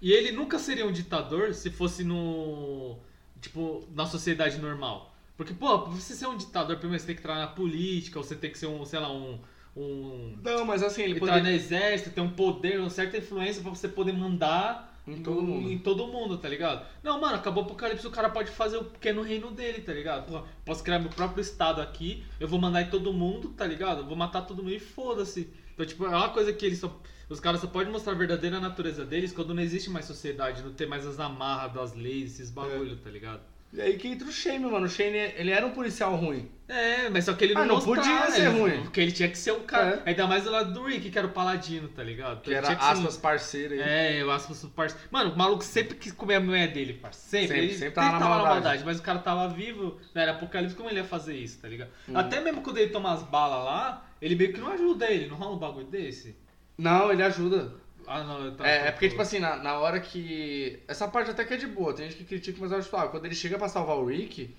[0.00, 2.96] E ele nunca seria um ditador se fosse no.
[3.40, 5.14] Tipo, na sociedade normal.
[5.36, 8.24] Porque, pô, pra você ser um ditador, primeiro você tem que entrar na política, ou
[8.24, 9.38] você tem que ser um, sei lá, um.
[9.76, 11.50] um Não, mas assim, ele entrar poderia...
[11.50, 15.70] no exército, ter um poder, uma certa influência pra você poder mandar Em todo mundo.
[15.70, 16.86] em todo mundo, tá ligado?
[17.02, 20.26] Não, mano, acabou o apocalipse, o cara pode fazer o pequeno reino dele, tá ligado?
[20.26, 24.00] Porra, posso criar meu próprio estado aqui, eu vou mandar em todo mundo, tá ligado?
[24.00, 25.48] Eu vou matar todo mundo e foda-se.
[25.74, 27.00] Então, tipo, é uma coisa que eles só.
[27.28, 30.72] Os caras só podem mostrar a verdadeira natureza deles quando não existe mais sociedade, não
[30.72, 33.42] tem mais as amarras das leis, esses bagulho, tá ligado?
[33.72, 34.86] E aí que entra o Shane, mano.
[34.86, 36.50] O Shane, ele era um policial ruim.
[36.66, 38.82] É, mas só que ele não, Ah, não mostrava, podia ser ele- ruim.
[38.82, 40.02] Porque ele tinha que ser um cara.
[40.04, 40.10] É.
[40.10, 42.40] Ainda mais do lado do Rick, que era o paladino, tá ligado?
[42.42, 43.80] Que Ele era ser- aspas parceiro aí.
[43.80, 45.04] É, eu aspas parceiro.
[45.10, 47.46] Mano, o maluco sempre quis comer a mulher dele, parceiro.
[47.46, 47.56] Sempre.
[47.56, 48.84] Sempre, ele sempre tava na maldade.
[48.84, 51.90] Mas o cara tava vivo, não era apocalipse, como ele ia fazer isso, tá ligado?
[52.08, 52.18] Uhum.
[52.18, 55.36] Até mesmo quando ele toma as balas lá, ele meio que não ajuda ele, não
[55.36, 56.36] rola um bagulho desse?
[56.76, 57.72] Não, ele ajuda.
[58.08, 60.78] Ah, não, eu tava- É, é porque, tipo assim, na, na hora que.
[60.88, 63.10] Essa parte até que é de boa, tem gente que critica, mas eu acho suave.
[63.10, 64.54] Quando ele chega pra salvar o Rick,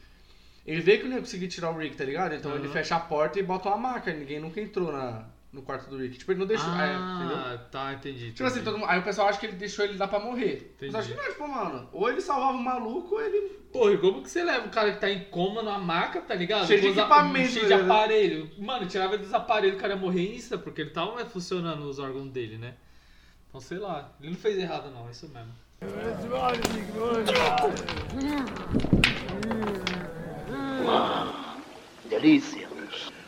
[0.66, 2.36] ele vê que não ia conseguir tirar o Rick, tá ligado?
[2.36, 2.74] Então ele Uhum.
[2.74, 4.14] fecha a porta e bota uma maca.
[4.14, 6.20] Ninguém nunca entrou na, no quarto do Rick.
[6.20, 6.70] Tipo, ele não deixou.
[6.74, 6.94] é?
[6.96, 8.32] Ah, tá, entendi.
[8.32, 8.66] Tipo assim, entendi.
[8.66, 10.76] todo mundo- aí o pessoal acha que ele deixou ele lá pra morrer.
[10.80, 10.94] Mas Entendi.
[10.94, 13.58] eu acho que não, tipo, mano, ou ele salvava o maluco, ou ele.
[13.72, 16.34] Porra, e como que você leva um cara que tá em coma numa maca, tá
[16.36, 16.66] ligado?
[16.68, 17.82] Cheio de equipamento, Cheio de né?
[17.82, 18.50] aparelho.
[18.58, 22.00] Mano, tirava ele dos aparelhos, o cara ia morrer insta, porque ele tava funcionando os
[22.00, 22.74] órgãos dele, né?
[23.50, 24.12] Então, sei lá.
[24.22, 25.52] Ele não fez errado, não, é isso mesmo.
[32.10, 32.68] Delícia.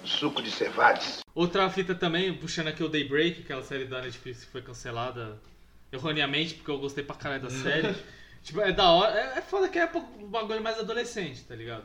[0.04, 1.22] Suco de cevades.
[1.34, 5.40] Outra fita também, puxando aqui o Daybreak, aquela série da Netflix que foi cancelada
[5.92, 7.96] erroneamente, porque eu gostei pra caralho da série.
[8.44, 9.18] tipo, é da hora.
[9.18, 11.84] É, é foda que é um bagulho mais adolescente, tá ligado?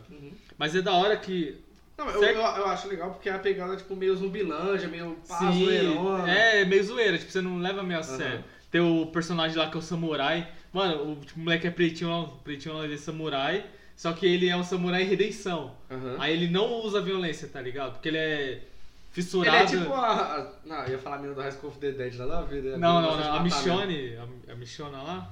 [0.58, 1.62] Mas é da hora que.
[1.98, 5.38] Não, eu, eu, eu acho legal porque é a pegada, tipo, meio zumbilândia, meio pá,
[5.50, 6.30] Sim, zoeirona.
[6.30, 8.44] é meio zoeira, tipo, você não leva meio a sério.
[8.70, 10.46] Tem o personagem lá que é o samurai.
[10.72, 13.64] Mano, o tipo, moleque é pretinho lá, pretinho lá ele é samurai.
[13.96, 15.74] Só que ele é um samurai em redenção.
[15.90, 16.16] Aham.
[16.18, 17.92] Aí ele não usa violência, tá ligado?
[17.92, 18.62] Porque ele é Ele
[19.10, 19.56] fissurado.
[19.56, 20.10] é tipo a.
[20.36, 22.42] a- Não, eu ia falar a menina do High School of the Dead, nada a
[22.42, 22.62] ver.
[22.62, 22.76] né?
[22.76, 23.34] Não, não, não.
[23.36, 23.40] A.
[23.40, 25.30] Michonne, a, a Michona lá.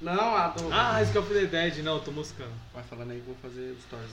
[0.00, 0.72] Não, a do.
[0.72, 2.50] Ah, High School of the Dead, não, eu tô moscando.
[2.74, 4.10] Vai falando aí que eu vou fazer stories.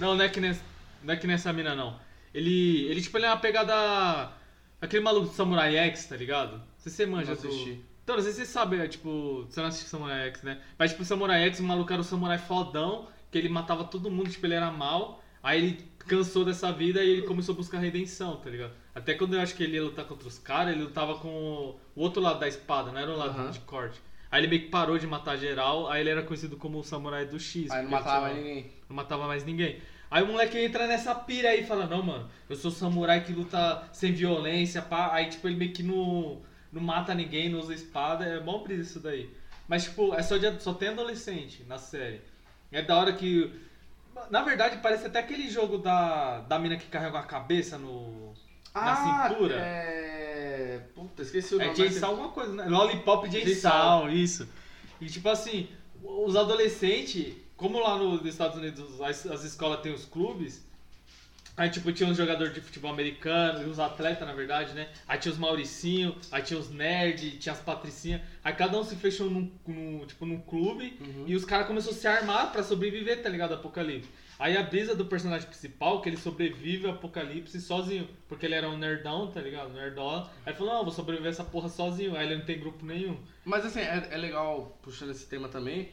[0.00, 0.62] Não, não é que nessa,
[1.02, 2.00] não é que nessa mina, não.
[2.34, 4.32] Ele, ele tipo, ele é uma pegada...
[4.80, 6.52] Aquele maluco do Samurai X, tá ligado?
[6.52, 7.90] Não sei se você manja Não do...
[8.02, 9.44] Então, não sei se você sabe, é, tipo...
[9.48, 10.60] Você não assistiu Samurai X, né?
[10.78, 14.10] Mas, tipo, o Samurai X, o maluco era o samurai fodão, que ele matava todo
[14.10, 15.22] mundo, tipo, ele era mal.
[15.42, 18.72] Aí ele cansou dessa vida e ele começou a buscar redenção, tá ligado?
[18.94, 21.80] Até quando eu acho que ele ia lutar contra os caras, ele lutava com o,
[21.94, 23.50] outro lado da espada, não era o lado Aham.
[23.50, 24.00] de corte.
[24.30, 27.26] Aí ele meio que parou de matar geral, aí ele era conhecido como o samurai
[27.26, 27.70] do X.
[27.70, 28.70] Aí não ele matava ninguém.
[28.90, 29.80] Não matava mais ninguém.
[30.10, 33.32] Aí o moleque entra nessa pira aí e fala, não, mano, eu sou samurai que
[33.32, 35.10] luta sem violência, pá.
[35.12, 36.42] Aí, tipo, ele meio que no.
[36.72, 39.30] não mata ninguém, não usa espada, é bom brisa isso daí.
[39.68, 42.20] Mas, tipo, é só, de, só tem adolescente na série.
[42.72, 43.52] É da hora que.
[44.28, 48.34] Na verdade, parece até aquele jogo da, da mina que carrega uma cabeça no.
[48.74, 49.54] na cintura.
[49.54, 50.80] É.
[50.92, 51.76] Puta, esqueci o É nome.
[51.76, 52.64] Jay mas- Sal alguma coisa, né?
[52.66, 54.48] Lollipop Jay Jay Sal, isso.
[55.00, 55.68] E tipo assim,
[56.02, 60.64] os adolescentes, como lá nos Estados Unidos as, as escolas têm os clubes,
[61.56, 64.88] aí tipo tinha uns jogadores de futebol americano, e uns atletas na verdade, né?
[65.06, 68.96] Aí tinha os Mauricinho, aí tinha os nerd, tinha as patricinhas, aí cada um se
[68.96, 71.24] fechou num, num- tipo, num clube Uhum.
[71.26, 73.52] e os caras começaram a se armar pra sobreviver, tá ligado?
[73.54, 74.08] Apocalipse.
[74.38, 78.08] Aí a brisa do personagem principal, que ele sobrevive ao apocalipse sozinho.
[78.26, 79.68] Porque ele era um nerdão, tá ligado?
[79.70, 80.30] Nerdola.
[80.46, 82.16] Aí ele falou, não, vou sobreviver essa porra sozinho.
[82.16, 83.18] Aí ele não tem grupo nenhum.
[83.44, 85.90] Mas assim, é, é legal puxando esse tema também,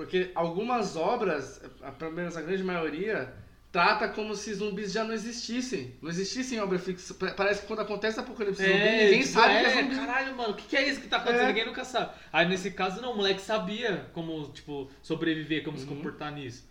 [0.00, 3.34] porque algumas obras, a, pelo menos a grande maioria,
[3.70, 5.94] trata como se zumbis já não existissem.
[6.00, 7.12] Não existissem obra fixa.
[7.12, 9.94] Pa- Parece que quando acontece apocalipse zumbi, ninguém tipo, sabe é, que é zumbi.
[9.96, 11.42] caralho, mano, o que, que é isso que tá acontecendo?
[11.44, 11.48] É.
[11.48, 12.12] Ninguém nunca sabe.
[12.32, 15.96] Aí nesse caso, não, o moleque sabia como, tipo, sobreviver, como se Uhum.
[15.96, 16.66] comportar nisso.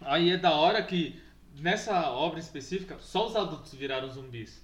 [0.00, 1.20] Aí é da hora que,
[1.58, 4.62] nessa obra específica, só os adultos viraram zumbis.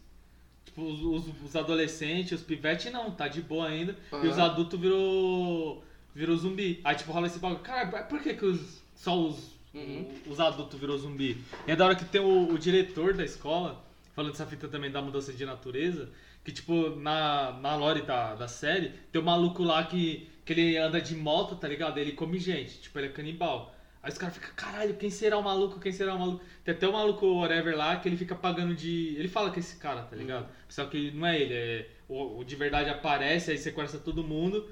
[0.64, 3.96] Tipo, os, os- os adolescentes, os pivetes não, tá de boa ainda.
[4.22, 5.82] E os adultos virou,
[6.18, 6.80] virou zumbi.
[6.82, 10.08] Aí tipo, rola esse bagulho, cara, por que, que os, só os, Uhum.
[10.26, 11.38] os adultos virou zumbi?
[11.66, 13.84] E é da hora que tem o, o diretor da escola,
[14.16, 16.10] falando dessa fita também da mudança de natureza,
[16.44, 20.76] que tipo, na, na lore da, da série, tem um maluco lá que, que ele
[20.76, 21.98] anda de moto, tá ligado?
[21.98, 23.72] Ele come gente, tipo, ele é canibal.
[24.02, 25.78] Aí os caras ficam, caralho, quem será o maluco?
[25.78, 26.44] Quem será o maluco?
[26.64, 29.14] Tem até o maluco whatever lá que ele fica pagando de.
[29.18, 30.48] Ele fala que é esse cara, tá ligado?
[30.68, 31.88] Só que não é ele, é.
[32.08, 34.66] O, o de verdade aparece, aí sequestra todo mundo.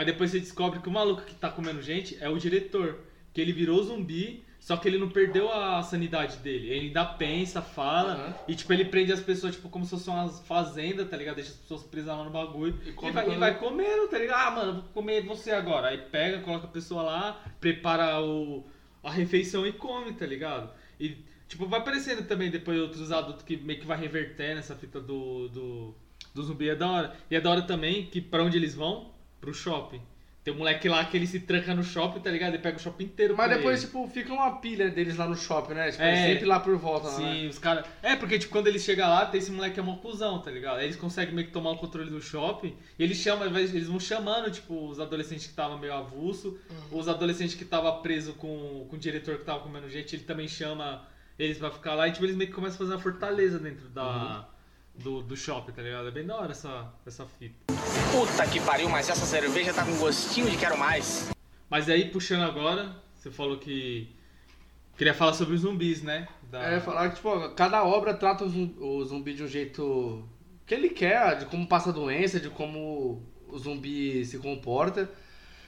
[0.00, 3.00] Aí depois você descobre que o maluco que tá comendo gente é o diretor.
[3.34, 6.70] Que ele virou zumbi, só que ele não perdeu a sanidade dele.
[6.70, 8.34] Ele ainda pensa, fala, Aham.
[8.48, 11.34] e tipo, ele prende as pessoas, tipo, como se fosse uma fazenda, tá ligado?
[11.34, 12.80] Deixa as pessoas presas lá no bagulho.
[12.82, 14.48] E E, vai, e vai comendo, tá ligado?
[14.48, 15.88] Ah, mano, vou comer você agora.
[15.88, 18.64] Aí pega, coloca a pessoa lá, prepara o,
[19.04, 20.70] a refeição e come, tá ligado?
[20.98, 24.98] E, tipo, vai aparecendo também depois outros adultos que meio que vai reverter nessa fita
[24.98, 25.94] do, do,
[26.34, 26.70] do zumbi.
[26.70, 27.16] É da hora.
[27.30, 29.19] E é da hora também que pra onde eles vão?
[29.40, 30.00] Pro shopping.
[30.42, 32.54] Tem um moleque lá que ele se tranca no shopping, tá ligado?
[32.54, 33.86] Ele pega o shopping inteiro Mas depois, ele.
[33.86, 35.90] tipo, fica uma pilha deles lá no shopping, né?
[35.90, 36.26] Tipo, É.
[36.28, 37.48] sempre lá por volta, Sim, né?
[37.48, 37.84] os caras.
[38.02, 40.50] É, porque, tipo, quando eles chegam lá, tem esse moleque que é mó cuzão, tá
[40.50, 40.78] ligado?
[40.78, 42.74] Aí eles conseguem meio que tomar o controle do shopping.
[42.98, 46.58] E eles chamam, eles vão chamando, tipo, os adolescentes que estavam meio avulso,
[46.90, 50.48] os adolescentes que estavam presos com, com o diretor que tava comendo gente, ele também
[50.48, 51.06] chama
[51.38, 53.88] eles pra ficar lá e, tipo, eles meio que começam a fazer uma fortaleza dentro
[53.90, 54.48] da.
[55.02, 56.08] Do, do shopping, tá ligado?
[56.08, 57.54] É bem da hora essa, essa fita.
[58.12, 61.30] Puta que pariu, mas essa cerveja tá com gostinho de quero mais.
[61.70, 64.08] Mas aí, puxando agora, você falou que.
[64.98, 66.28] Queria falar sobre os zumbis, né?
[66.50, 70.28] Da- É, falar que, tipo, cada obra trata o zum- o zumbi de um jeito
[70.66, 75.08] que ele quer, de como passa a doença, de como o zumbi se comporta.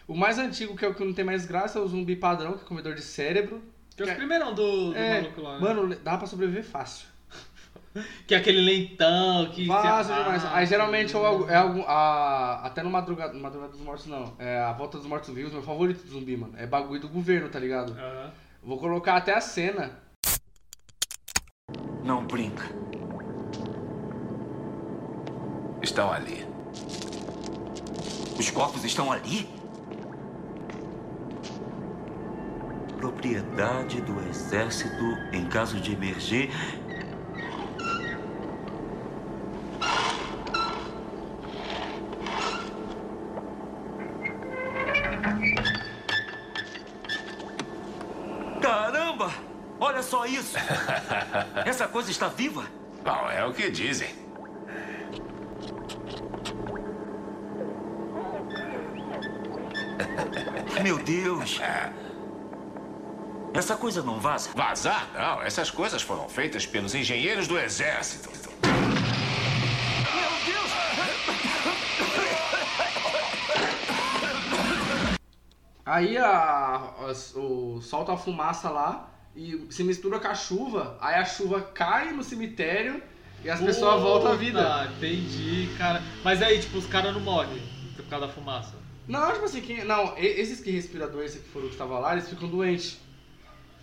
[0.07, 2.59] O mais antigo, que é o que não tem mais graça, é o zumbi padrão,
[2.59, 3.62] que é comedor de cérebro.
[3.97, 5.55] Que é os primeirão do, do É, maluco lá.
[5.55, 5.61] né?
[5.61, 7.07] mano, dá pra sobreviver fácil.
[8.26, 9.66] Que é aquele lentão que.
[9.66, 10.44] Fácil Ah, demais.
[10.46, 11.83] Aí geralmente é, algo- é algo.
[11.87, 14.35] a- até no Madrugada, no Madrugada dos Mortos, não.
[14.38, 16.55] É a Volta dos Mortos Vivos, meu favorito do zumbi, mano.
[16.57, 17.92] É bagulho do governo, tá ligado?
[17.92, 18.31] Aham.
[18.62, 19.98] Vou colocar até a cena.
[22.05, 22.64] Não brinca.
[25.83, 26.46] Estão ali.
[28.38, 29.46] Os corpos estão ali?
[32.96, 35.02] Propriedade do exército
[35.33, 36.50] em caso de emergir.
[51.92, 52.64] Coisa está viva?
[53.05, 54.09] Bom, é o que dizem.
[60.83, 61.61] Meu Deus!
[63.55, 64.50] Essa coisa não vaza?
[64.55, 65.09] Vazar?
[65.14, 68.31] Não, essas coisas foram feitas pelos engenheiros do exército.
[75.85, 76.76] Aí a,
[77.09, 80.97] as- o, solta a fumaça lá e se mistura com a chuva.
[81.01, 83.03] Aí a chuva cai no cemitério
[83.45, 84.62] e as pessoas voltam à vida.
[84.62, 86.03] Puta, Entendi, cara.
[86.23, 87.62] Mas aí, tipo, os caras não morrem
[87.97, 88.75] por causa da fumaça.
[89.09, 92.12] Não, tipo assim, quem, não, esses que respiram a doença que foram que estavam lá,
[92.12, 93.01] eles ficam doentes.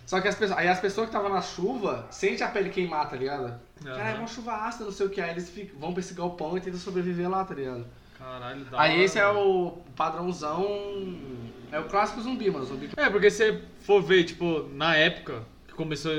[0.06, 3.08] Só que as pessoas, aí as pessoas que estavam na chuva sentem a pele queimar,
[3.08, 3.60] tá ligado?
[3.84, 5.20] Cara, é uma chuva ácida, não sei o que.
[5.20, 7.86] Aí eles ficam, vão pra esse galpão e tentam sobreviver lá, tá ligado?
[8.20, 11.18] Caralho, da Aí hora, esse é o padrãozão.
[11.72, 12.66] É o clássico zumbi, mano.
[12.66, 12.90] Zumbi.
[12.94, 16.12] É, porque se você for ver, tipo, na época que começou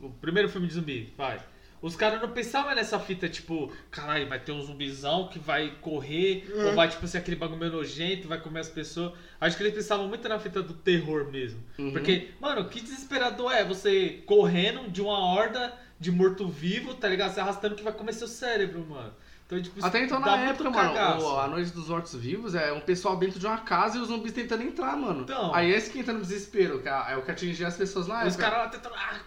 [0.00, 1.42] o primeiro filme de zumbi, vai.
[1.82, 6.44] Os caras não pensavam nessa fita, tipo, caralho, vai ter um zumbizão que vai correr,
[6.52, 9.12] ou vai, tipo, ser aquele bagulho meio nojento, vai comer as pessoas.
[9.40, 11.62] Acho que eles pensavam muito na fita do terror mesmo.
[11.92, 17.32] Porque, mano, que desesperador é você correndo de uma horda de morto-vivo, tá ligado?
[17.32, 19.12] Se arrastando que vai comer seu cérebro, mano.
[19.48, 22.80] Então, tipo, Até então, na época, mano, o- a Noite dos Mortos Vivos é um
[22.80, 25.22] pessoal dentro de uma casa e os zumbis tentando entrar, mano.
[25.22, 25.54] Então.
[25.54, 28.26] Aí esse que entra no desespero, que é é o que atingia as pessoas na
[28.26, 28.42] Os época.
[28.50, 29.18] caras lá tentando ah,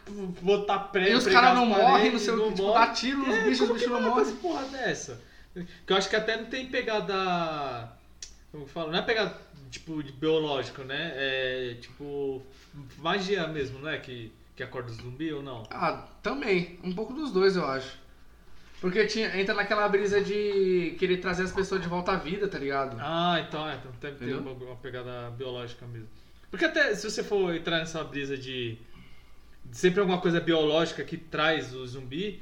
[0.44, 1.10] botar prego.
[1.10, 3.68] E os caras não morrem, não sei o que, tipo, dá tiro nos É, bichos,
[3.68, 4.36] os bichos não morrem.
[4.36, 5.20] porra dessa?
[5.56, 7.92] Que eu acho que até não tem pegada.
[8.52, 8.92] Como que fala?
[8.92, 9.36] Não é pegada
[9.72, 11.14] tipo de biológico, né?
[11.16, 12.44] É tipo
[13.00, 13.98] magia mesmo, não é?
[13.98, 15.64] Que, que acorda o zumbi ou não?
[15.72, 16.80] Ah, também.
[16.84, 18.00] Um pouco dos dois, eu acho.
[18.82, 22.58] Porque tinha, entra naquela brisa de querer trazer as pessoas de volta à vida, tá
[22.58, 22.98] ligado?
[23.00, 26.10] Ah, então é, então deve ter uma, uma pegada biológica mesmo.
[26.50, 28.78] Porque até se você for entrar nessa brisa de,
[29.64, 32.42] de sempre alguma coisa biológica que traz o zumbi,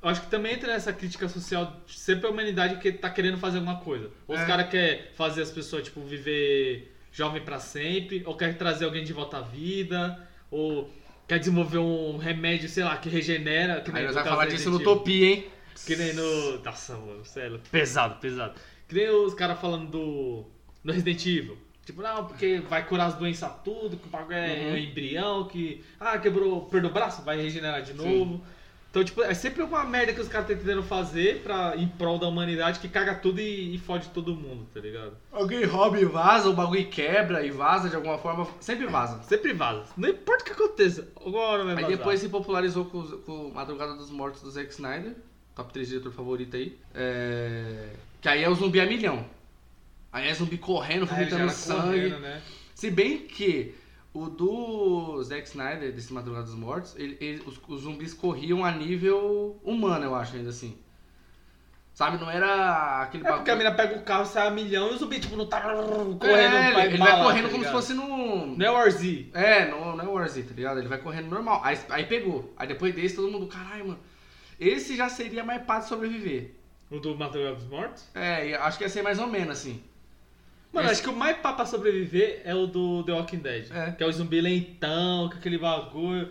[0.00, 3.36] eu acho que também entra nessa crítica social de sempre a humanidade que tá querendo
[3.36, 4.10] fazer alguma coisa.
[4.28, 4.46] Ou os É.
[4.46, 9.12] caras querem fazer as pessoas, tipo, viver jovem pra sempre, ou quer trazer alguém de
[9.12, 10.88] volta à vida, ou
[11.26, 13.80] quer desenvolver um remédio, sei lá, que regenera.
[13.80, 14.76] Que Aí nós vamos falar disso no.
[14.76, 15.46] Utopia, hein?
[15.86, 16.58] Que nem no.
[16.62, 17.60] Nossa, mano, sério.
[17.70, 18.54] Pesado, pesado.
[18.88, 20.44] Que nem os caras falando do.
[20.84, 21.58] No Resident Evil.
[21.84, 24.76] Tipo, não, porque vai curar as doenças tudo, que o bagulho é Uhum.
[24.76, 25.84] embrião, que.
[25.98, 28.40] Ah, quebrou, perdeu o braço, vai regenerar de novo.
[28.90, 32.18] Então, tipo, é sempre uma merda que os caras estão tentando fazer pra, em prol
[32.18, 35.16] da humanidade que caga tudo e, e fode todo mundo, tá ligado?
[35.30, 38.48] Alguém rouba e vaza, o bagulho quebra e vaza de alguma forma.
[38.58, 39.22] Sempre vaza.
[39.22, 39.84] Sempre vaza.
[39.96, 41.96] Não importa o que aconteça, alguma hora vai Aí vazar.
[41.98, 45.14] depois se popularizou com, com Madrugada dos Mortos do Zack Snyder.
[45.60, 46.78] Top 3 diretor favorito aí.
[46.94, 47.90] É...
[48.20, 49.26] Que aí é o zumbi a milhão.
[50.10, 51.82] Aí é zumbi correndo, já vomitando era sangue.
[51.82, 52.40] correndo, né?
[52.74, 53.74] Se bem que
[54.14, 58.72] o do Zack Snyder, desse Madrugada dos Mortos, ele- ele- os, os zumbis corriam a
[58.72, 60.78] nível humano, eu acho, ainda assim.
[61.92, 64.94] Sabe, não era aquele É porque a mina pega o carro, sai a milhão e
[64.94, 67.70] o zumbi, tipo, não tá correndo É, ele, ele bala, vai correndo tá como se
[67.70, 68.56] fosse no.
[68.56, 69.28] Não é o Warzy.
[69.34, 70.78] É, não, não é o Warzy, tá ligado?
[70.78, 71.60] Ele vai correndo normal.
[71.62, 72.54] Aí, aí pegou.
[72.56, 74.00] Aí depois desse, todo mundo, caralho, mano.
[74.60, 76.52] Esse já seria mais fácil sobreviver.
[76.90, 78.04] O do Madrugada dos Mortos?
[78.14, 79.82] É, acho que ia ser mais ou menos assim.
[80.72, 83.70] Mano, Esse- acho que o mais pá pra sobreviver é o do The Walking Dead.
[83.72, 83.92] É.
[83.92, 86.28] Que é o zumbi lentão, com aquele bagulho.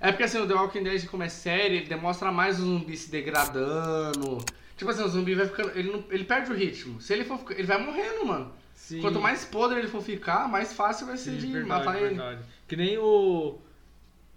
[0.00, 2.96] É porque assim, o The Walking Dead, como é série, ele demonstra mais o zumbi
[2.96, 4.44] se degradando.
[4.76, 5.70] Tipo assim, o zumbi vai ficando.
[5.78, 7.00] Ele, não- ele perde o ritmo.
[7.00, 8.52] Se ele for ele vai morrendo, mano.
[8.74, 9.00] Sim.
[9.00, 12.08] Quanto mais podre ele for ficar, mais fácil vai ser Sim, de verdade, matar ele.
[12.08, 12.42] verdade.
[12.68, 13.58] Que nem o.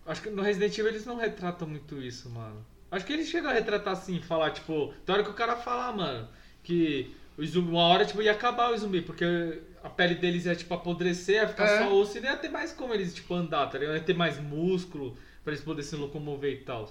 [0.06, 2.64] Acho que no Resident Evil eles não retratam muito isso, mano.
[2.90, 5.96] Acho que eles chegam a retratar assim, falar, tipo, tem hora que o cara falar,
[5.96, 6.28] mano,
[6.64, 10.56] que o zumbi, uma hora tipo, ia acabar o zumbi, porque a pele deles ia
[10.56, 11.80] tipo apodrecer, ia ficar É.
[11.80, 13.96] só osso e não ia ter mais como eles tipo andar, tá ligado?
[13.96, 16.90] Ia ter mais músculo pra eles poderem se locomover e tal.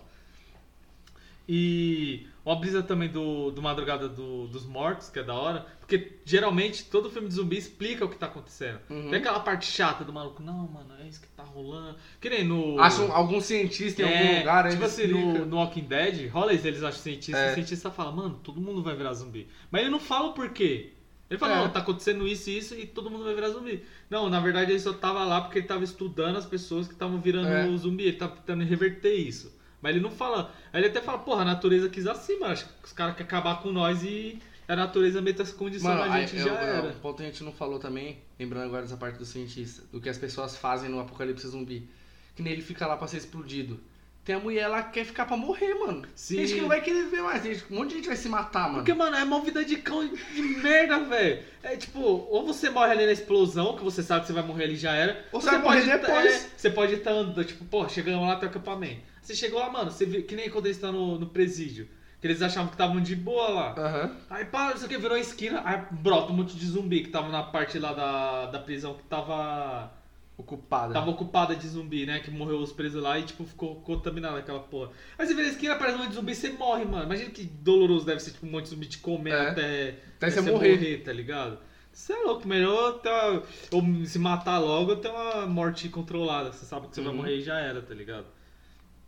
[1.48, 6.12] E uma brisa também do, do Madrugada do- dos Mortos, que é da hora, porque
[6.24, 8.78] geralmente todo filme de zumbi explica o que tá acontecendo.
[8.90, 9.10] Uhum.
[9.10, 11.96] Tem aquela parte chata do maluco, não, mano, é isso que tá rolando.
[12.20, 12.78] Que nem no.
[12.80, 14.70] Acham algum cientista em algum É, lugar.
[14.70, 17.50] Tipo assim, no, no Walking Dead, rola isso, eles acham cientista, É.
[17.52, 19.46] o cientista fala, mano, todo mundo vai virar zumbi.
[19.70, 20.92] Mas ele não fala o porquê.
[21.28, 21.56] Ele fala, É.
[21.58, 23.82] não, tá acontecendo isso e isso e todo mundo vai virar zumbi.
[24.08, 27.20] Não, na verdade ele só tava lá porque ele tava estudando as pessoas que estavam
[27.20, 27.76] virando É.
[27.76, 29.55] zumbi, ele tava tentando reverter isso.
[29.86, 30.52] Mas ele não fala.
[30.72, 32.52] Aí ele até fala, porra, a natureza quis assim, mano.
[32.54, 36.06] Acho que os caras querem acabar com nós e a natureza meta essa condição Mano,
[36.08, 36.88] na aí, gente eu- já eu- era.
[36.88, 40.00] um ponto que a gente não falou também, lembrando agora dessa parte do cientista, do
[40.00, 41.88] que as pessoas fazem no apocalipse zumbi.
[42.34, 43.78] Que nem ele fica lá pra ser explodido.
[44.24, 46.02] Tem a mulher lá que quer ficar pra morrer, mano.
[46.16, 46.34] Sim.
[46.38, 48.28] Tem gente que não vai querer ver mais, gente- um monte de gente vai se
[48.28, 48.74] matar, mano.
[48.78, 51.44] Porque, mano, é uma vida de cão de merda, velho.
[51.62, 54.64] É tipo, ou você morre ali na explosão, que você sabe que você vai morrer
[54.64, 55.24] ali e já era.
[55.30, 56.44] Ou você vai morrer tá- depois.
[56.44, 59.00] é, você pode estar andando, tipo, pô, chegamos lá até o acampamento.
[59.26, 61.88] Você chegou lá, mano, você viu, que nem quando eles estão no, no presídio.
[62.20, 63.74] Que eles achavam que estavam de boa lá.
[63.76, 64.16] Aham.
[64.30, 67.42] Aí, pá, isso aqui virou esquina, aí brota um monte de zumbi que tava na
[67.42, 69.92] parte lá da, da prisão que tava.
[70.38, 70.92] Ocupada.
[70.92, 72.20] Tava ocupada de zumbi, né?
[72.20, 74.90] Que morreu os presos lá e, tipo, ficou contaminada aquela porra.
[75.18, 77.04] Aí você vira a esquina, aparece um monte de zumbi e você morre, mano.
[77.04, 79.48] Imagina que doloroso deve ser, tipo, um monte de zumbi te comendo É.
[79.50, 81.02] até, Até você morrer.
[81.02, 81.58] tá ligado?
[81.90, 86.52] Você é louco, melhor ter uma- ou se matar logo ou ter uma morte controlada.
[86.52, 87.16] Você sabe que você vai Uhum.
[87.16, 88.26] morrer e já era, tá ligado?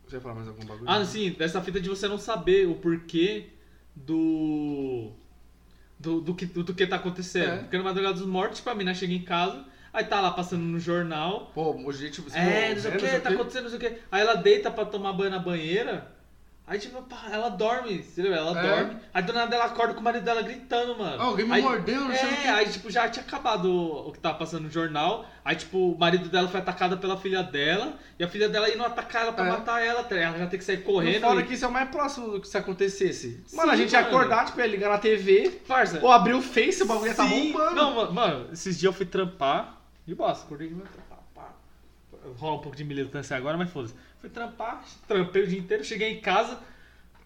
[0.09, 0.89] Você vai falar mais algum bagulho?
[0.89, 3.49] Ah, sim, dessa fita de você não saber o porquê
[3.95, 5.11] do.
[5.99, 7.51] do, do, que, do, do que tá acontecendo.
[7.53, 7.57] É.
[7.59, 10.63] Porque no Madrugada dos Mortos, tipo, a mina chega em casa, aí tá lá passando
[10.63, 11.51] no jornal.
[11.53, 12.27] Pô, o objetivo...
[12.35, 14.01] É, não sei o que, tá acontecendo, não sei o que.
[14.11, 16.11] Aí ela deita pra tomar banho na banheira.
[16.69, 18.37] Aí, tipo, ela dorme, você lembra?
[18.37, 18.69] Ela É.
[18.75, 18.97] dorme.
[19.11, 21.19] Aí do nada ela acorda com o marido dela gritando, mano.
[21.19, 22.47] Ah, alguém me aí, mordeu, não sei o É, quê.
[22.47, 25.25] aí, tipo, já tinha acabado o, o que tava passando no jornal.
[25.43, 27.93] Aí, tipo, o marido dela foi atacado pela filha dela.
[28.19, 29.49] E a filha dela indo atacar ela pra É.
[29.49, 30.03] matar ela.
[30.03, 30.15] tá?
[30.15, 32.39] Ela já tem que sair Correndo, fora e- que isso é o mais próximo do
[32.41, 33.43] que se acontecesse.
[33.51, 34.15] Mano, Sim, a gente ia mano.
[34.15, 37.25] acordar, tipo, ia ligar na TV, Parça, ou abrir o Face, o bagulho ia tá
[37.25, 37.75] bombando.
[37.75, 39.77] Não, mano, mano, esses dias eu fui trampar.
[40.05, 41.08] De bosta, acordei de manhã, pá.
[42.37, 43.93] Rola um pouco de militância agora, mas foda-se.
[44.19, 46.59] Fui trampar, trampei o dia inteiro, cheguei em casa,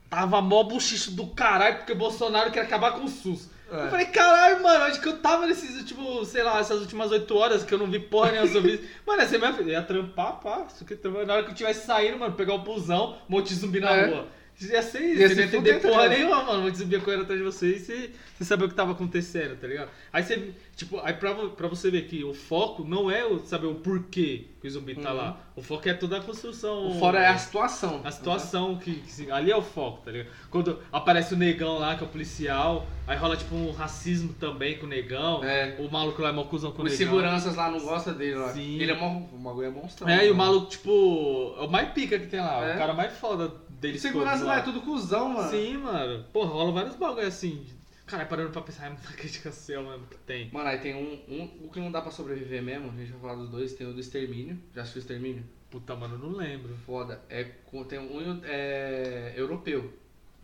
[0.09, 3.49] tava mó buchicho do caralho, porque o Bolsonaro quer acabar com o SUS.
[3.71, 3.85] É.
[3.85, 7.35] Eu falei, caralho, mano, onde que eu tava nesses últimos, sei lá, essas últimas oito
[7.35, 8.83] horas que eu não vi porra nenhuma sobre isso.
[9.07, 9.71] Mano, essa é minha filha.
[9.71, 10.67] Ia trampar, pá.
[10.71, 11.25] Isso aqui, trampar.
[11.25, 13.91] Na hora que eu tivesse saindo, mano, pegar o busão, um monte de zumbi na
[13.91, 14.05] É.
[14.05, 14.27] rua.
[14.61, 16.61] Ia ser isso, Ia você se não ia entender porra nenhuma, mano.
[16.63, 18.11] Monte de zumbi ia correndo atrás de você e você,
[18.41, 19.89] saber o que tava acontecendo, tá ligado?
[20.11, 23.67] Aí você, tipo, aí pra, pra você ver que o foco não é o saber
[23.67, 25.17] o porquê que o zumbi tá Uhum.
[25.17, 25.37] lá.
[25.55, 26.87] O foco é toda a construção.
[26.91, 28.01] O fora é a situação.
[28.03, 30.29] A situação que, que se- ali é o foco, tá ligado?
[30.49, 34.77] Quando aparece o negão lá, que é o policial, aí rola tipo um racismo também
[34.77, 35.43] com o negão.
[35.43, 35.75] É.
[35.79, 37.13] O maluco lá é mó cuzão com o Os negão.
[37.13, 38.49] seguranças lá não gostam dele lá.
[38.53, 38.79] Sim.
[38.79, 40.07] Ele é mó, o bagulho é monstrão.
[40.07, 40.51] É, e o mano.
[40.51, 42.75] maluco, tipo, é o mais pica que tem lá, É.
[42.75, 43.51] o cara mais foda
[43.84, 45.50] deles Segurança lá é tudo cuzão, mano.
[45.50, 46.24] Sim, mano.
[46.32, 47.65] Porra, rola vários bagulho assim.
[48.06, 50.50] Cara, parando pra pensar, é muita crítica social mesmo que tem.
[50.52, 51.65] Mano, aí tem um, um.
[51.65, 53.93] O que não dá pra sobreviver mesmo, a gente vai falar dos dois, tem o
[53.93, 54.58] do extermínio.
[54.74, 55.43] Já assistiu o extermínio?
[55.69, 56.76] Puta, mano, eu não lembro.
[56.86, 57.22] Foda.
[57.30, 57.43] É,
[57.89, 59.93] tem um é, europeu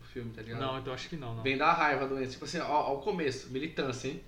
[0.00, 0.60] o filme, tá ligado?
[0.60, 1.42] Não, então acho que não, não.
[1.42, 2.32] Vem da raiva a doença.
[2.32, 4.20] Tipo assim, ó, ó o começo, militância, hein?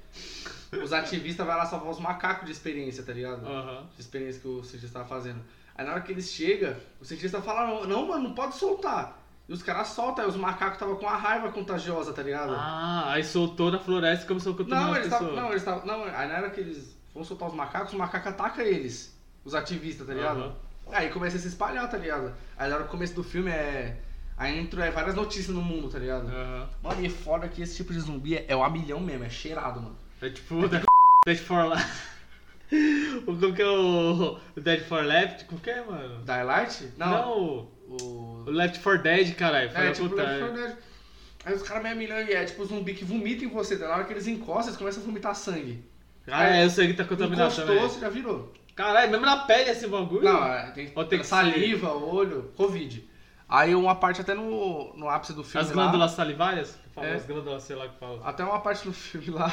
[0.83, 3.45] Os ativistas vão lá salvar os macacos de experiência, tá ligado?
[3.47, 3.89] Aham.
[3.95, 5.43] De experiência que o cientista tava fazendo.
[5.77, 9.19] Aí na hora que eles chegam, o cientista fala, não, mano, não pode soltar.
[9.49, 12.55] E os caras soltam, aí os macacos tava com a raiva contagiosa, tá ligado?
[12.55, 15.29] Ah, aí soltou na floresta e começou a contaminar não, eles estavam.
[15.29, 15.43] pessoas.
[15.43, 15.87] Não, eles estavam.
[15.87, 19.17] Não, aí na hora que eles vão soltar os macacos, os macacos atacam eles.
[19.45, 20.41] Os ativistas, tá ligado?
[20.41, 20.55] Aham.
[20.93, 22.33] Aí começa a se espalhar, tá ligado?
[22.57, 23.99] Aí na hora que começo do filme é.
[24.37, 26.29] Aí entra é, várias notícias no mundo, tá ligado?
[26.29, 26.69] Aham.
[26.83, 29.29] Mano, e é foda que esse tipo de zumbi é, é um milhão mesmo, é
[29.29, 29.97] cheirado, mano.
[30.21, 30.83] É tipo Dead,
[31.27, 32.12] Dead for Life.
[33.27, 35.45] O como que é o, o Dead for Left?
[35.45, 36.23] Como que é, mano?
[36.25, 36.93] Daylight?
[36.97, 37.39] Não, Não.
[37.39, 38.45] o, O.
[38.47, 39.71] o Left for Dead, caralho.
[39.75, 40.41] É, tipo, puta, Left é.
[40.49, 40.77] 4 Dead.
[41.45, 43.77] Aí os caras meio milhão e é tipo zumbi que vomita em você.
[43.77, 45.85] Na hora que eles encostam, eles começam a vomitar sangue.
[46.29, 47.83] Ah, é, eu sei que tá contaminado Encostou, também.
[47.83, 48.53] você já virou.
[48.77, 50.23] Caralho, mesmo na pele esse bagulho?
[50.23, 53.07] Não, é, tem, Ou tem saliva, olho, Covid.
[53.49, 56.79] Aí uma parte até no, no ápice do filme As lá, glândulas salivárias?
[56.83, 57.15] Que fala, É.
[57.17, 58.21] As glândulas, sei lá que fala.
[58.25, 59.53] até uma parte no filme lá,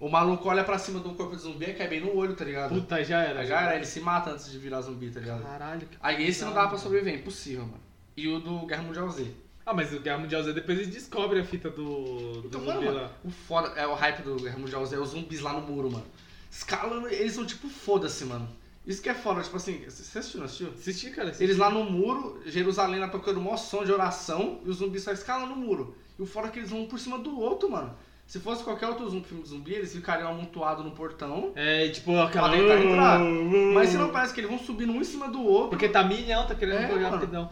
[0.00, 2.44] o maluco olha pra cima do corpo de zumbi e cai bem no olho, tá
[2.44, 2.74] ligado?
[2.74, 3.44] Puta, já era.
[3.46, 5.42] Já era, ele se mata antes de virar zumbi, tá ligado?
[5.42, 7.80] Caralho, que Aí esse não dá pra sobreviver, impossível, mano.
[8.16, 9.26] E o do Guerra Mundial Z.
[9.64, 12.86] Ah, mas o Guerra Mundial Z depois eles descobrem a fita do, do Então, zumbi
[12.86, 13.10] mano, lá.
[13.22, 15.90] o foda é o hype do Guerra Mundial Z, é os zumbis lá no muro,
[15.90, 16.06] mano.
[16.50, 18.48] Escalando, eles são tipo foda-se, mano.
[18.86, 20.68] Isso que é foda, tipo assim, você assistiu, não assistiu?
[20.70, 21.28] Assisti, cara.
[21.28, 21.44] assisti.
[21.44, 25.12] Eles lá no muro, Jerusalém lá tocando mó som de oração e os zumbis só
[25.12, 25.94] escalando o muro.
[26.18, 27.94] E o fora é que eles vão um por cima do outro, mano.
[28.30, 31.50] Se fosse qualquer outro zumbi, filme de zumbi, eles ficariam amontoados no portão.
[31.56, 32.48] É, tipo, aquela...
[32.48, 33.18] Pra tentar entrar.
[33.18, 35.70] Mas se não parece que eles vão subindo um em cima do outro.
[35.70, 37.50] Porque tá milhão, tá querendo É, rapidão.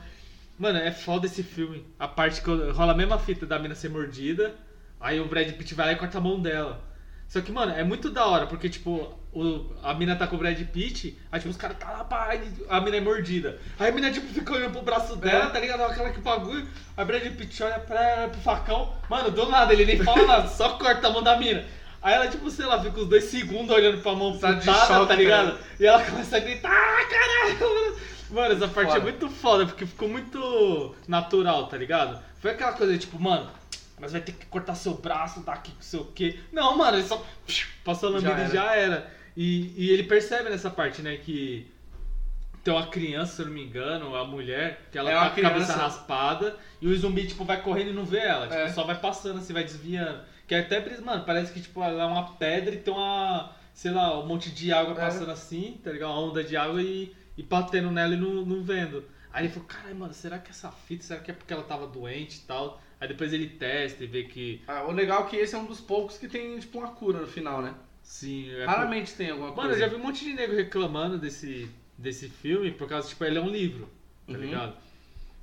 [0.57, 1.85] Mano, é foda esse filme.
[1.99, 4.55] A parte que rola a mesma fita da mina ser mordida,
[5.01, 6.81] aí o Brad Pitt vai lá e corta a mão dela.
[7.29, 10.39] Só que, mano, é muito da hora, porque, tipo, o, a mina tá com o
[10.39, 12.31] Brad Pitt, aí, tipo, os caras tá lá, pá,
[12.71, 13.59] a mina é mordida.
[13.79, 15.83] Aí a mina, tipo, fica olhando pro braço dela, tá ligado?
[15.83, 16.67] Aquela que bagulho.
[16.97, 18.95] Aí o Brad Pitt olha pra ela, pro facão.
[19.11, 21.65] Mano, do nada, ele nem fala nada, só corta a mão da mina.
[22.01, 25.15] Aí ela, tipo, sei lá, fica uns dois segundos olhando pra mão Tá putada, tá
[25.15, 25.53] ligado?
[25.53, 25.61] cara.
[25.79, 27.75] E ela começa a gritar, ah, caralho!
[27.75, 27.97] mano."
[28.31, 29.01] Mano, essa parte Foda.
[29.01, 32.23] é muito foda, porque ficou muito natural, tá ligado?
[32.41, 33.49] Foi aquela coisa tipo, mano,
[34.01, 36.39] mas vai ter que cortar seu braço daqui, não sei o quê.
[36.53, 37.25] Não, mano, ele só
[37.85, 39.13] passou a lambida e já era.
[39.37, 41.71] E, e ele percebe nessa parte, né, que
[42.65, 45.41] tem uma criança, se eu não me engano, a mulher, que ela É tá com
[45.41, 48.47] a cabeça raspada e o zumbi, tipo, vai correndo e não vê ela.
[48.47, 48.69] Tipo, É.
[48.71, 50.21] só vai passando assim, vai desviando.
[50.47, 53.91] Que é até, mano, parece que, tipo, ela é uma pedra e tem uma, sei
[53.91, 54.97] lá, um monte de água É.
[54.97, 56.11] passando assim, tá ligado?
[56.11, 59.05] Uma onda de água e, e batendo nela e não, não vendo.
[59.33, 61.87] Aí ele falou, caralho, mano, será que essa fita, será que é porque ela tava
[61.87, 62.83] doente e tal?
[63.01, 65.67] Aí depois ele testa e vê que, Ah, o legal é que esse é um
[65.67, 67.75] dos poucos que tem, tipo, uma cura no final, né?
[68.03, 68.51] sim...
[68.51, 69.75] É Raramente tem alguma Mano, coisa.
[69.75, 73.39] eu já vi um monte de nego reclamando desse, desse filme, por causa, tipo, ele
[73.39, 73.89] é um livro,
[74.27, 74.41] tá Uhum.
[74.41, 74.77] ligado?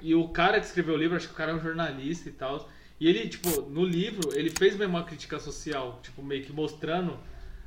[0.02, 2.32] E o cara que escreveu o livro, acho que o cara é um jornalista e
[2.34, 2.70] tal.
[3.00, 7.18] E ele, tipo, no livro, ele fez mesmo uma crítica social, tipo, meio que mostrando.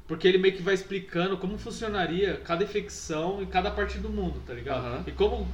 [0.07, 4.43] Porque ele meio que vai explicando como funcionaria cada infecção em cada parte do mundo,
[4.47, 4.87] tá ligado?
[4.87, 5.05] Aham.
[5.07, 5.49] E como.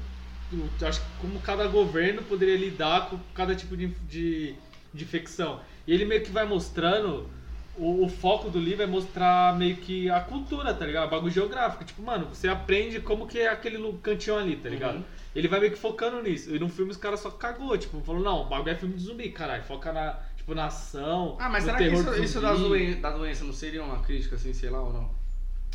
[0.82, 4.54] Acho que como cada governo poderia lidar com cada tipo de, de,
[4.92, 5.60] de infecção.
[5.86, 7.28] E ele meio que vai mostrando
[7.76, 11.06] o, o foco do livro é mostrar meio que a cultura, tá ligado?
[11.06, 11.84] O bagulho geográfico.
[11.84, 14.96] Tipo, mano, você aprende como que é aquele cantinho ali, tá ligado?
[14.96, 15.04] Uhum.
[15.34, 16.54] Ele vai meio que focando nisso.
[16.54, 19.02] E no filme os caras só cagou, tipo, falou, não, o bagulho é filme de
[19.02, 19.64] zumbi, caralho.
[19.64, 21.36] Foca na, tipo, na ação.
[21.40, 24.70] Ah, mas será que isso, isso da, da doença não seria uma crítica, assim, sei
[24.70, 25.10] lá, ou não?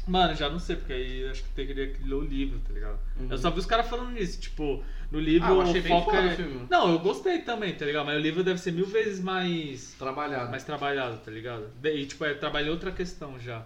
[0.09, 2.99] Mano, já não sei, porque aí acho que teria que ler o livro, tá ligado?
[3.19, 3.27] Uhum.
[3.29, 6.03] Eu só vi os caras falando nisso, tipo, no livro Ah, eu achei o bem
[6.03, 6.67] foda filme.
[6.69, 8.05] Não, eu gostei também, tá ligado?
[8.07, 9.93] Mas o livro deve ser mil vezes mais...
[9.99, 10.49] Trabalhado.
[10.49, 11.67] mais trabalhado, tá ligado?
[11.83, 13.65] E, tipo, é, trabalhei outra questão já.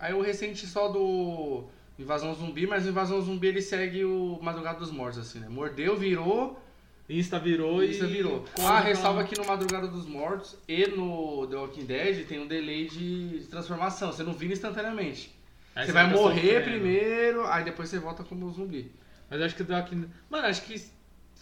[0.00, 1.64] Aí o recente só do
[1.98, 5.48] Invasão Zumbi, mas o Invasão Zumbi ele segue o Madrugada dos Mortos, assim, né?
[5.48, 6.60] Mordeu, virou,
[7.08, 7.90] Insta virou e...
[7.90, 8.44] isso virou.
[8.58, 12.46] Ah, que ressalva que no Madrugada dos Mortos e no The Walking Dead tem um
[12.46, 15.34] delay de, de transformação, você não vira instantaneamente.
[15.74, 16.64] Aí você vai morrer sofrendo.
[16.64, 18.92] primeiro, aí depois você volta como zumbi.
[19.30, 20.82] Mas eu acho que o Walking Mano, acho que...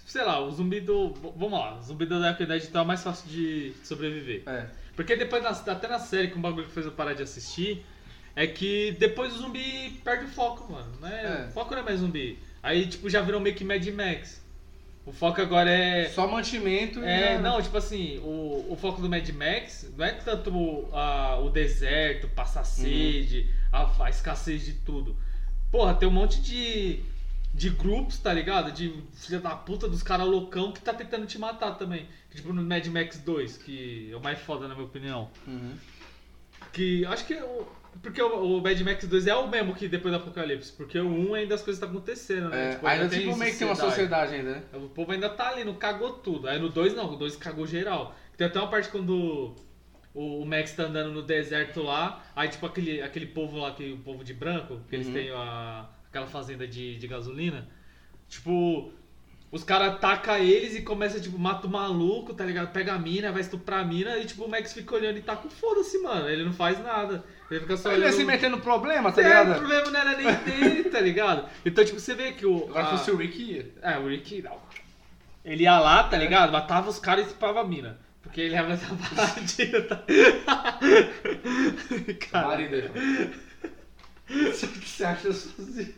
[0.07, 1.11] Sei lá, o zumbi do...
[1.37, 4.43] Vamos lá, o zumbi do Walking Dead tá mais fácil de sobreviver.
[4.47, 4.67] É.
[4.97, 7.85] Porque depois, na- até na série, que um bagulho que fez eu parar de assistir,
[8.35, 10.93] é que depois o zumbi perde o foco, mano.
[11.01, 11.45] Né?
[11.45, 11.49] É.
[11.49, 12.39] O foco não é mais zumbi.
[12.63, 14.42] Aí, tipo, já virou meio que Mad Max.
[15.05, 16.09] O foco agora é.
[16.11, 17.05] Só mantimento e.
[17.05, 21.39] É, não, tipo assim, o, o foco do Mad Max não é tanto o, a-
[21.41, 25.17] o deserto, passar sede, a, a escassez de tudo.
[25.73, 27.01] Porra, tem um monte de,
[27.53, 28.71] de grupos, tá ligado?
[28.71, 32.07] De filha da puta dos caras loucão que tá tentando te matar também.
[32.33, 35.29] Tipo no Mad Max 2, que é o mais foda na minha opinião.
[35.49, 35.75] Uhum.
[36.73, 37.35] Que acho que.
[38.01, 40.73] Porque o, o Mad Max 2 é o mesmo que depois do Apocalipse.
[40.73, 42.69] Porque o 1 ainda as coisas estão acontecendo, né?
[42.69, 44.63] É, Tipo, ainda tem tipo meio que tem uma sociedade ainda, né?
[44.75, 46.49] o povo ainda tá ali, não cagou tudo.
[46.49, 48.15] Aí no 2 não, o 2 cagou geral.
[48.37, 49.55] Tem até uma parte quando
[50.15, 53.93] o, o Max tá andando no deserto lá, aí tipo aquele, aquele povo lá, que,
[53.93, 55.13] o povo de branco, que eles Uhum.
[55.13, 57.69] têm a, aquela fazenda de, de gasolina,
[58.29, 58.93] tipo,
[59.53, 62.73] os caras atacam eles e começa, tipo, mata o maluco, tá ligado?
[62.73, 65.37] Pega a mina, vai estuprar a mina e tipo, o Max fica olhando e tá
[65.37, 66.27] com foda-se, mano.
[66.29, 67.23] Ele não faz nada.
[67.51, 68.17] Ele fica só Ele ia olhando.
[68.19, 69.59] se metendo no problema, tá É, o ligado?
[69.59, 71.49] problema não era nem dele, tá ligado?
[71.67, 72.65] Então, tipo, você vê que o.
[72.71, 73.71] Agora a- fosse o Rick ia.
[73.83, 74.57] é, o Rick não.
[75.45, 76.09] Ele ia lá, É.
[76.09, 76.51] tá ligado?
[76.51, 77.99] Matava os caras e estripava a mina.
[78.23, 80.03] Porque ele ia matar baladinho, tá?
[82.31, 82.91] Cara, Marido.
[84.31, 85.95] O que você acha sozinho?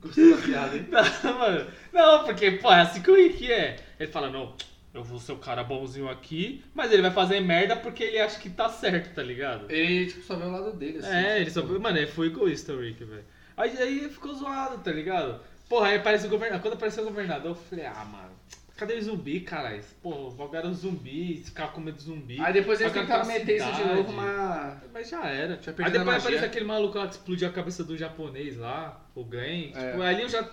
[0.00, 0.86] Gostou da piada, hein?
[1.24, 1.66] não, mano.
[1.92, 3.76] Não, porque, pô, é assim que o Rick é.
[3.98, 4.54] Ele fala, não,
[4.94, 8.38] eu vou ser o cara bonzinho aqui, mas ele vai fazer merda porque ele acha
[8.38, 9.70] que tá certo, tá ligado?
[9.70, 11.08] Ele tipo, só vê o lado dele, assim.
[11.08, 11.62] É, ele só.
[11.62, 13.24] tipo, Mano, ele foi egoísta, o Rick, velho.
[13.56, 15.40] Aí, aí ficou zoado, tá ligado?
[15.68, 16.62] Porra, aí aparece o governador.
[16.62, 18.30] Quando apareceu o governador, eu falei, ah, mano,
[18.78, 19.82] cadê o zumbi, caralho?
[20.00, 22.40] Pô, um zumbi, ficar com medo do zumbi.
[22.40, 24.78] Aí depois eles tentaram meter isso de novo, mas.
[24.92, 25.56] Mas já era.
[25.56, 29.24] Tinha Aí depois aparece aquele maluco lá que explodiu a cabeça do japonês lá, o
[29.24, 29.72] Glenn.
[29.74, 29.90] É.
[29.90, 30.48] Tipo, ali eu já.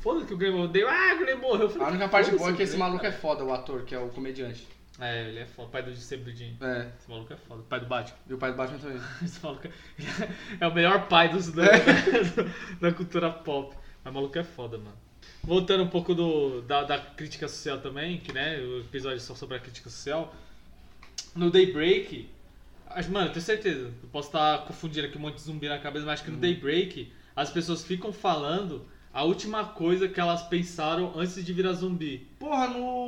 [0.00, 0.88] Foda-se que o Glenn morreu.
[0.88, 1.62] Ah, o Glenn morreu.
[1.62, 3.20] Eu falei, A única parte boa é que esse maluco é cara.
[3.20, 4.66] foda, o ator, que é o comediante.
[4.98, 5.68] É, ele é foda.
[5.68, 6.56] Pai do Jim.
[6.60, 6.88] É.
[6.98, 7.62] Esse maluco é foda.
[7.68, 8.16] Pai do Batman.
[8.28, 9.00] E o pai do Batman também.
[9.22, 9.70] Esse maluco é...
[10.64, 11.64] é o melhor pai dos, da,
[12.80, 13.76] da cultura pop.
[14.02, 15.05] Mas o maluco é foda, mano.
[15.46, 19.56] Voltando um pouco do, da, da crítica social também, que né, o episódio só sobre
[19.56, 20.34] a crítica social.
[21.36, 22.28] No Daybreak,
[22.88, 25.78] acho- mano, eu tenho certeza, eu posso estar confundindo aqui um monte de zumbi na
[25.78, 30.42] cabeça, mas acho que no Daybreak as pessoas ficam falando a última coisa que elas
[30.42, 32.26] pensaram antes de virar zumbi.
[32.40, 33.05] Porra, no.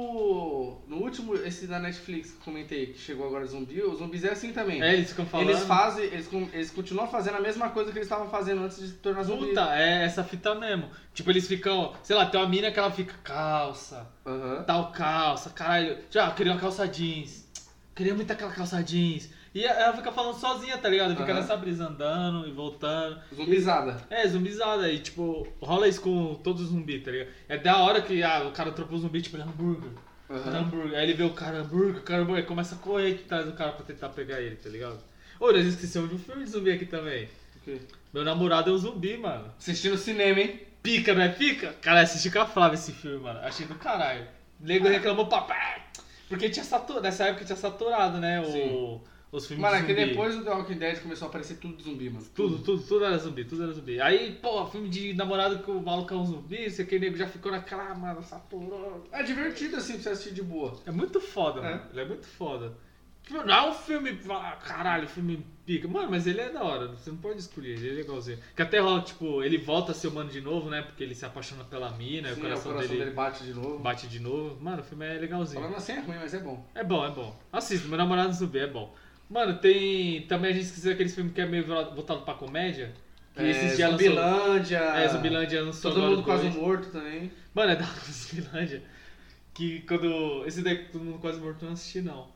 [0.86, 4.30] No último, esse da Netflix que eu comentei, que chegou agora zumbi, os zumbis é
[4.30, 4.82] assim também.
[4.82, 5.50] É, eles ficam falando.
[5.50, 8.88] Eles fazem, eles, eles continuam fazendo a mesma coisa que eles estavam fazendo antes de
[8.88, 9.48] se tornar zumbi.
[9.48, 10.88] Puta, é essa fita mesmo.
[11.14, 11.92] Tipo, eles ficam.
[12.02, 14.64] Sei lá, tem uma mina que ela fica calça, Aham.
[14.66, 15.98] tal calça, caralho.
[16.10, 17.46] Já, queria uma calça jeans.
[17.94, 19.30] Queria muito aquela calça jeans.
[19.54, 21.16] E ela fica falando sozinha, tá ligado?
[21.16, 21.40] Fica Aham.
[21.40, 23.18] nessa brisa andando e voltando.
[23.34, 23.96] Zumbizada.
[24.10, 24.90] É, zumbizada.
[24.92, 27.30] E tipo, rola isso com todos os zumbis, tá ligado?
[27.48, 29.90] É da hora que ah, o cara trocou o zumbi, tipo, ele é hambúrguer.
[30.30, 30.58] Aham.
[30.58, 30.98] Hambúrguer.
[30.98, 33.46] Aí ele vê o cara hambúrguer, o cara hambúrguer, aí começa a correr de trás
[33.46, 34.98] do cara pra tentar pegar ele, tá ligado?
[35.40, 37.24] Ô, nós esquecemos de um filme de zumbi aqui também.
[37.56, 37.78] O quê?
[38.12, 39.52] Meu namorado é um zumbi, mano.
[39.58, 40.60] Assistindo cinema, hein?
[40.82, 41.74] Pica, não é pica?
[41.80, 43.38] Cara, assisti com a Flávia esse filme, mano.
[43.40, 44.26] Achei do caralho.
[44.60, 45.86] O nego reclamou pra...
[46.28, 48.40] Porque tinha saturado, nessa época tinha saturado, né?
[48.40, 49.00] O, Sim.
[49.30, 50.08] Os filmes Mano, é de que zumbi.
[50.10, 52.24] depois do The Walking Dead começou a aparecer tudo zumbi, mano.
[52.34, 54.00] Tudo, tudo, tudo era zumbi, tudo era zumbi.
[54.00, 57.26] Aí, pô, filme de namorado que o maluco é um zumbi, esse aqui, nego já
[57.26, 59.04] ficou naquela, ah, mano, saturou.
[59.12, 60.78] É divertido assim pra você assistir de boa.
[60.86, 61.62] É muito foda, É.
[61.62, 61.82] mano.
[61.92, 62.72] Ele é muito foda.
[63.22, 65.86] Tipo, não é um filme, ah, caralho, filme pica.
[65.86, 68.38] Mano, mas ele é da hora, você não pode escolher, ele é legalzinho.
[68.56, 70.80] Que até rola, tipo, ele volta a ser humano de novo, né?
[70.80, 73.44] Porque ele se apaixona pela mina, e Sim, o coração, o coração dele, dele bate
[73.44, 73.78] de novo.
[73.80, 74.58] bate de novo.
[74.62, 75.60] Mano, o filme é legalzinho.
[75.60, 76.66] Falando assim é ruim, mas é bom.
[76.74, 77.38] É bom, é bom.
[77.52, 78.94] Assista, meu namorado zumbi, é bom.
[79.28, 80.22] Mano, tem.
[80.22, 82.92] Também a gente esqueceu aquele filme que é meio voltado pra comédia.
[83.34, 84.78] Que É, esses dias lançou- Zumbilândia.
[84.78, 86.54] É, Zumbilândia lançou Todo mundo quase dois.
[86.56, 87.30] morto também.
[87.54, 88.82] Mano, é da Zumbilândia.
[89.54, 90.44] Que quando.
[90.46, 92.28] Esse daí todo mundo quase morto eu não assisti, não.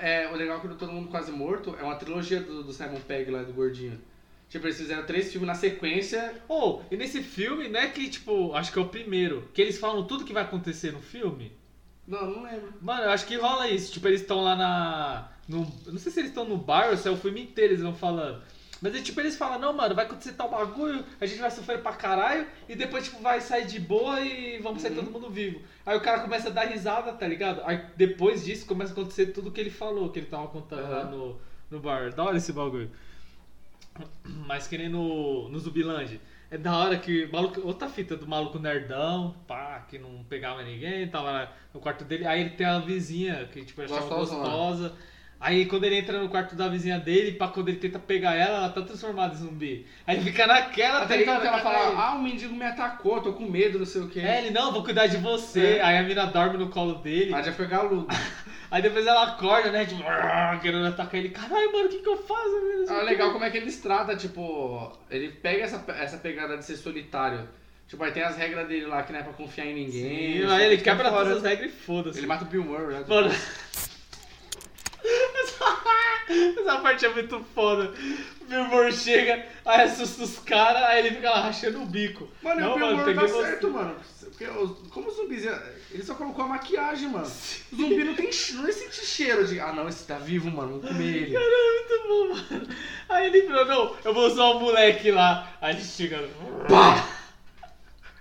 [0.00, 2.98] É, o legal é que Todo Mundo Quase Morto é uma trilogia do, do Simon
[3.06, 4.00] Pegg lá, do Gordinho.
[4.48, 6.34] Tipo, eles fizeram três filmes na sequência.
[6.48, 9.78] Oh, e nesse filme, não é que, tipo, acho que é o primeiro, que eles
[9.78, 11.52] falam tudo que vai acontecer no filme.
[12.04, 12.72] Não, não lembro.
[12.82, 13.92] Mano, eu acho que rola isso.
[13.92, 15.28] Tipo, eles estão lá na.
[15.48, 17.82] No, não sei se eles estão no bar ou se é o filme inteiro, eles
[17.82, 18.42] vão falando.
[18.80, 21.80] Mas é, tipo, eles falam, não, mano, vai acontecer tal bagulho, a gente vai sofrer
[21.80, 25.62] pra caralho, e depois, tipo, vai sair de boa e vamos sair todo mundo vivo.
[25.84, 27.62] Aí o cara começa a dar risada, tá ligado?
[27.64, 31.00] Aí depois disso começa a acontecer tudo que ele falou, que ele tava contando lá
[31.02, 31.10] Aham.
[31.10, 31.36] no,
[31.70, 32.12] no bar.
[32.12, 32.90] Da hora esse bagulho.
[34.46, 36.20] Mas que nem no, no Zumbiland.
[36.50, 41.08] É da hora que maluco, outra fita do maluco nerdão, pá, que não pegava ninguém,
[41.08, 42.26] tava lá no quarto dele.
[42.26, 44.42] Aí ele tem a vizinha que tipo, achava Gostosona.
[44.42, 44.96] gostosa.
[45.38, 48.58] Aí quando ele entra no quarto da vizinha dele, pá, quando ele tenta pegar ela,
[48.58, 49.86] ela tá transformada em zumbi.
[50.06, 51.42] Aí ele fica naquela, tá Até então ligado?
[51.42, 54.20] que ela fala, ah, o mendigo me atacou, tô com medo, não sei o quê.
[54.20, 55.76] É, ele, não, vou cuidar de você.
[55.76, 55.82] É.
[55.82, 57.34] Aí a mina dorme no colo dele.
[57.34, 58.06] Aí já foi galudo.
[58.70, 60.02] Aí depois ela acorda, né, tipo,
[60.62, 61.28] querendo atacar ele.
[61.28, 62.86] Caralho, mano, o que que eu faço?
[62.88, 66.64] Ah, o legal como é que eles tratam, tipo, ele pega essa, essa pegada de
[66.64, 67.46] ser solitário.
[67.86, 70.40] Tipo, aí tem as regras dele lá que não é pra confiar em ninguém.
[70.40, 71.24] Sim, aí ele quebra fora.
[71.24, 72.18] todas as regras e foda-se.
[72.18, 73.04] Ele mata o Bill Murray, né?
[73.06, 73.30] Mano.
[75.04, 75.64] Essa,
[76.60, 77.92] essa parte é muito foda.
[78.40, 82.28] O Bill Murray chega, aí assusta os caras, aí ele fica lá rachando o bico.
[82.42, 83.42] Mano, não, o Bill Murray tá você.
[83.42, 83.96] certo, mano.
[84.20, 85.44] Porque os- como os zumbis,
[85.90, 87.26] ele só colocou a maquiagem, mano.
[87.72, 90.88] O zumbi não tem não sente cheiro de, ah não, esse tá vivo, mano, vamos
[90.88, 91.32] comer ele.
[91.32, 92.68] Cara, é muito bom, mano.
[93.08, 95.56] Aí ele falou, não, eu vou usar o moleque lá.
[95.60, 96.28] Aí ele chega.
[96.68, 97.08] Pá!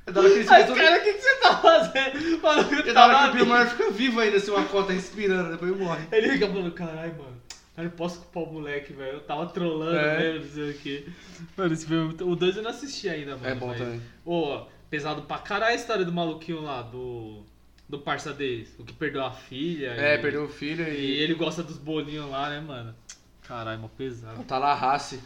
[0.05, 2.41] Da hora que eles Aí, ficam- cara, o que, que você tá fazendo?
[2.41, 5.75] Mano, eu tava que o Bill fica vivo ainda se o Akota tá respirando, depois
[5.77, 6.05] morre.
[6.11, 7.35] Ele fica falando, caralho, mano.
[7.77, 9.13] Eu não posso culpar o moleque, velho.
[9.13, 10.17] Eu tava trolando É.
[10.19, 11.05] mesmo, não sei o quê.
[11.57, 12.23] Mano, esse filme é.
[12.23, 13.47] O 2 eu não assisti ainda, mano.
[13.47, 14.01] É bom mas- também.
[14.23, 17.43] Ô, pesado pra caralho a história do maluquinho lá, do.
[17.89, 18.73] Do parça deles.
[18.79, 19.87] O que perdeu a filha.
[19.97, 21.19] É, e- perdeu o filho E e.
[21.19, 22.95] ele gosta dos bolinhos lá, né, mano?
[23.47, 24.43] Caralho, mó pesado.
[24.43, 25.19] Tá lá raça.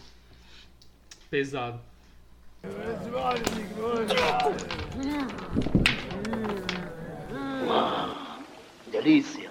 [1.29, 1.79] Pesado.
[8.91, 9.49] Delícia.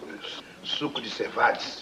[0.62, 1.78] Suco de cevades.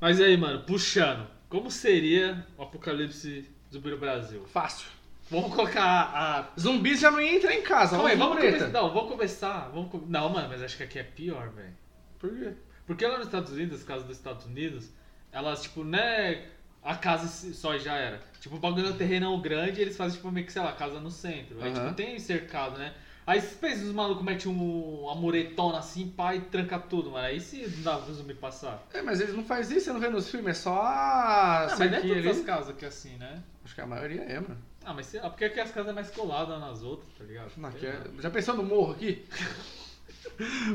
[0.00, 1.26] Mas aí, mano, puxando.
[1.48, 4.44] Como seria o apocalipse zumbi no Brasil?
[4.52, 4.86] Fácil.
[5.30, 5.82] Vamos colocar
[6.14, 6.60] a.
[6.60, 8.68] Zumbis já não ia entrar em casa, Calma aí, vamos começar.
[8.68, 9.70] Não, vamos começar.
[9.72, 11.74] Vamos com- Não, mano, mas acho que aqui é pior, velho.
[12.18, 12.52] Por quê?
[12.86, 14.90] Porque lá nos Estados Unidos, as casas dos Estados Unidos,
[15.32, 16.46] elas, tipo, não é
[16.84, 18.20] a casa só já era.
[18.40, 21.00] Tipo, o bagulho é um terrenão grande eles fazem, tipo, meio que, sei lá, casa
[21.00, 21.56] no centro.
[21.62, 21.84] Aí, Aham.
[21.84, 22.92] tipo, tem cercado, né?
[23.26, 27.24] Aí, os malucos metem um, uma muretona assim, pá, e tranca tudo, mano.
[27.24, 28.86] Aí se não dá pro zumbi passar.
[28.92, 31.76] É, mas eles não fazem isso, você não vê nos filmes, é só a Ah,
[31.78, 32.28] mas não é todas ali.
[32.28, 33.42] as casas que é assim, né?
[33.64, 34.58] Acho que a maioria é, mano.
[34.84, 37.50] Ah, mas sei lá, porque aqui as casas é mais coladas nas outras, tá ligado?
[37.56, 38.02] Não, aqui é-.
[38.20, 39.24] Já pensou no morro aqui?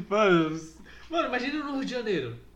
[0.10, 0.60] Mano,
[1.08, 2.49] mano, imagina no Rio de Janeiro.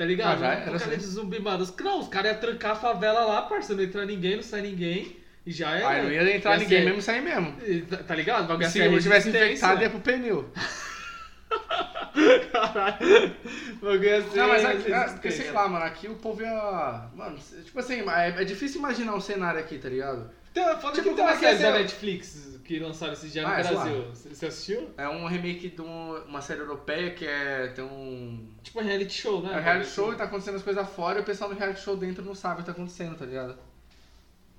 [0.00, 0.32] Tá ligado?
[0.32, 1.12] Ah, já era, Apocalipse sim.
[1.12, 3.74] zumbi, não, os caras iam trancar a favela lá, parça.
[3.74, 5.14] Não entra ninguém, não sai ninguém.
[5.44, 5.88] E já era.
[5.90, 7.54] Aí não ia entrar ninguém ser- mesmo sair mesmo.
[7.62, 8.62] E, Tá, tá ligado?
[8.62, 10.50] Ia Se eu tivesse infectado, ia pro pneu.
[12.50, 14.02] Caralho.
[14.02, 15.08] Ia ser Não, mas aqui, ah, resistência.
[15.12, 17.08] porque sei lá, mano, aqui o povo ia.
[17.14, 20.30] Mano, tipo assim, é, é difícil imaginar um cenário aqui, tá ligado?
[20.52, 23.62] Foda Tipo, que tem uma série da Netflix que lançaram esse dia Ah, no é
[23.62, 24.04] Brasil.
[24.12, 24.90] Você assistiu?
[24.96, 27.68] É um remake de um- uma série europeia que é.
[27.68, 28.48] Tem um.
[28.62, 29.52] Tipo um reality show, né?
[29.54, 31.80] É um reality show e tá acontecendo as coisas fora e o pessoal no reality
[31.80, 33.56] show dentro não sabe o que tá acontecendo, tá ligado?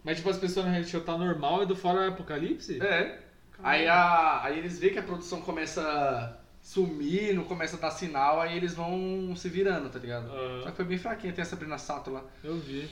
[0.04, 2.82] Mas tipo, as pessoas no reality show tá normal e do fora é apocalipse?
[2.82, 3.20] É.
[3.64, 7.92] Aí, a, aí eles veem que a produção começa a sumir, não começa a dar
[7.92, 10.32] sinal, aí eles vão se virando, tá ligado?
[10.32, 10.64] Aham.
[10.64, 12.24] Só que foi bem fraquinha, tem a Sabrina Sato lá.
[12.44, 12.90] Eu vi.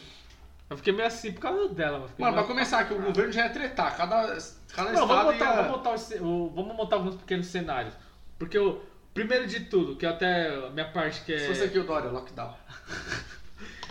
[0.69, 2.11] Eu fiquei meio assim por causa dela, mano.
[2.17, 5.45] Mano, pra começar, que o governo já ia tretar, cada, cada Não, estado vamos montar,
[5.45, 5.55] ia...
[5.63, 5.89] vamos, montar
[6.21, 7.93] o o- vamos montar alguns pequenos cenários.
[8.37, 8.79] Porque o
[9.13, 11.39] primeiro de tudo, que até a minha parte que é.
[11.39, 12.53] Se fosse aqui o Dória, lockdown.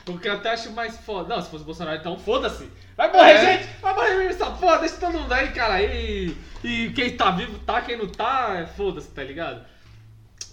[0.09, 1.35] O que eu até acho mais foda.
[1.37, 2.67] Não, se fosse Bolsonaro, então foda-se.
[2.97, 3.59] Vai morrer, É.
[3.59, 3.81] gente!
[3.83, 5.83] Vai morrer essa porra, deixa todo mundo aí, cara.
[5.83, 9.67] E, e quem tá vivo tá, quem não tá, é foda-se, tá ligado?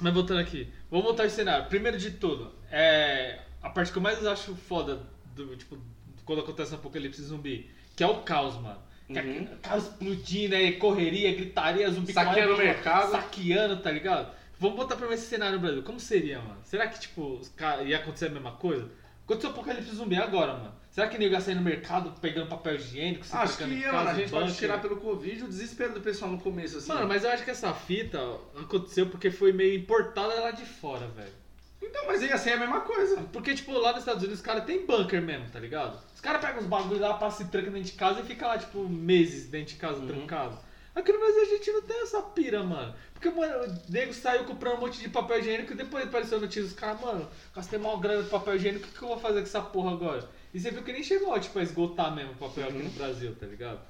[0.01, 1.67] Mas voltando aqui, vamos montar o cenário.
[1.67, 3.39] Primeiro de tudo, é.
[3.63, 4.99] A parte que eu mais acho foda
[5.34, 5.78] do, tipo,
[6.26, 8.80] quando acontece um apocalipse zumbi, que é o caos, mano.
[9.07, 9.47] Que Uhum.
[9.51, 13.11] é caos explodindo, aí, correria, gritaria, zumbi Saqueando o mercado.
[13.11, 14.34] Saqueando, tá ligado?
[14.59, 15.84] Vamos botar pra ver esse cenário no Brasil.
[15.84, 16.57] Como seria, mano?
[16.63, 17.39] Será que, tipo,
[17.86, 18.89] ia acontecer a mesma coisa?
[19.26, 20.73] Aconteceu o apocalipse zumbi agora, mano.
[20.89, 23.26] Será que nego ia sair no mercado pegando papel higiênico?
[23.32, 24.09] Acho que ia, mano.
[24.09, 26.88] A gente pode tirar pelo Covid o desespero do pessoal no começo, assim.
[26.88, 28.17] Mano, mas eu acho que essa fita
[28.57, 31.34] aconteceu porque foi meio importada lá de fora, velho.
[31.88, 33.21] Então, mas ia ser a mesma coisa.
[33.31, 35.99] Porque, tipo, lá nos Estados Unidos os caras tem bunker mesmo, tá ligado?
[36.13, 38.57] Os caras pegam os bagulhos lá, passam e trancam dentro de casa e fica lá,
[38.57, 40.07] tipo, meses dentro de casa Uhum.
[40.07, 40.57] trancado.
[40.95, 42.95] Aqui no Brasil a gente não tem essa pira, mano.
[43.13, 46.63] Porque, mano, o nego saiu comprando um monte de papel higiênico e depois apareceu notícia
[46.63, 49.39] dos caras, mano, gastei mal grana de papel higiênico, o que, que eu vou fazer
[49.41, 50.29] com essa porra agora?
[50.53, 53.36] E você viu que nem chegou, tipo, a esgotar mesmo o papel aqui no Brasil,
[53.38, 53.81] tá ligado?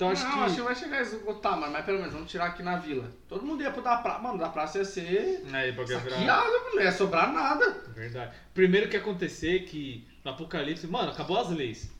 [0.00, 0.40] Então acho não, que.
[0.40, 3.12] acho que vai chegar a esgotar, mano, mas pelo menos vamos tirar aqui na vila.
[3.28, 4.18] Todo mundo ia pro da praça.
[4.20, 5.44] Mano, da praça ia ser.
[5.52, 5.74] Aí.
[5.86, 7.70] Saqueado, mano, não ia sobrar nada.
[7.88, 8.34] Verdade.
[8.54, 11.90] Primeiro que ia acontecer é que no Apocalipse, mano, acabou as leis.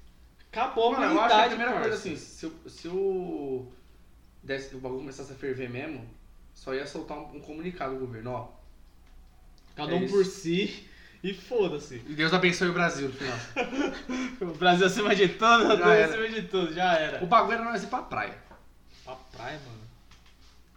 [0.51, 2.09] Acabou a Mano, eu acho que a humanidade, primeira coisa parça.
[2.09, 3.66] assim, se, o- se o.
[4.42, 6.09] Desse, o bagulho começasse a ferver mesmo,
[6.55, 8.48] só ia soltar um, um comunicado do governo, ó.
[9.76, 10.14] Cada é um isso.
[10.14, 10.88] por si
[11.22, 11.96] e foda-se.
[12.08, 13.38] E Deus abençoe o Brasil no final.
[14.40, 16.04] O Brasil acima de tudo, Já Deus era.
[16.06, 17.22] acima de tudo, já era.
[17.22, 18.38] o bagulho era nós ir pra praia.
[19.04, 19.80] Pra praia, mano.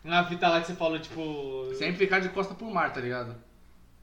[0.04, 1.74] Na fita lá que você falou, tipo.
[1.78, 3.36] Sempre ficar de costa pro mar, tá ligado?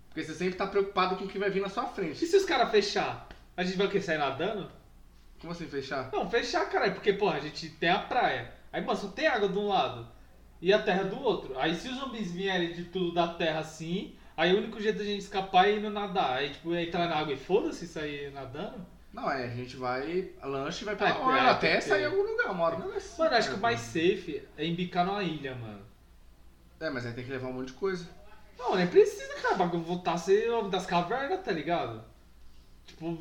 [0.08, 2.26] Porque você sempre tá preocupado com o que vai vir na sua E frente.
[2.26, 3.28] se os caras fechar?
[3.56, 4.00] A gente vai o quê?
[4.00, 4.70] Sair nadando?
[5.40, 6.08] Como assim fechar?
[6.12, 8.50] Não, fechar, caralho, porque, porra, a gente tem a praia.
[8.72, 10.08] Aí, mano, só tem água de um lado
[10.60, 11.58] e a terra do outro.
[11.58, 15.04] Aí, se os zumbis vierem de tudo da terra assim, aí o único jeito da
[15.04, 16.38] gente escapar é indo nadar.
[16.38, 18.86] Aí, tipo, é entrar na água e foda-se sair nadando.
[19.12, 20.30] Não, é, a gente vai.
[20.42, 22.88] Lanche vai pra É, hora, é, até porque- sair em algum lugar, uma hora não
[22.88, 25.80] vai Mano, acho que o mais safe é embicar numa ilha, mano.
[26.80, 28.08] É, mas aí tem que levar um monte de coisa.
[28.58, 29.56] Não, nem precisa, cara.
[29.56, 32.02] Bagulho voltar a ser homem das cavernas, tá ligado?
[32.86, 33.16] Tipo,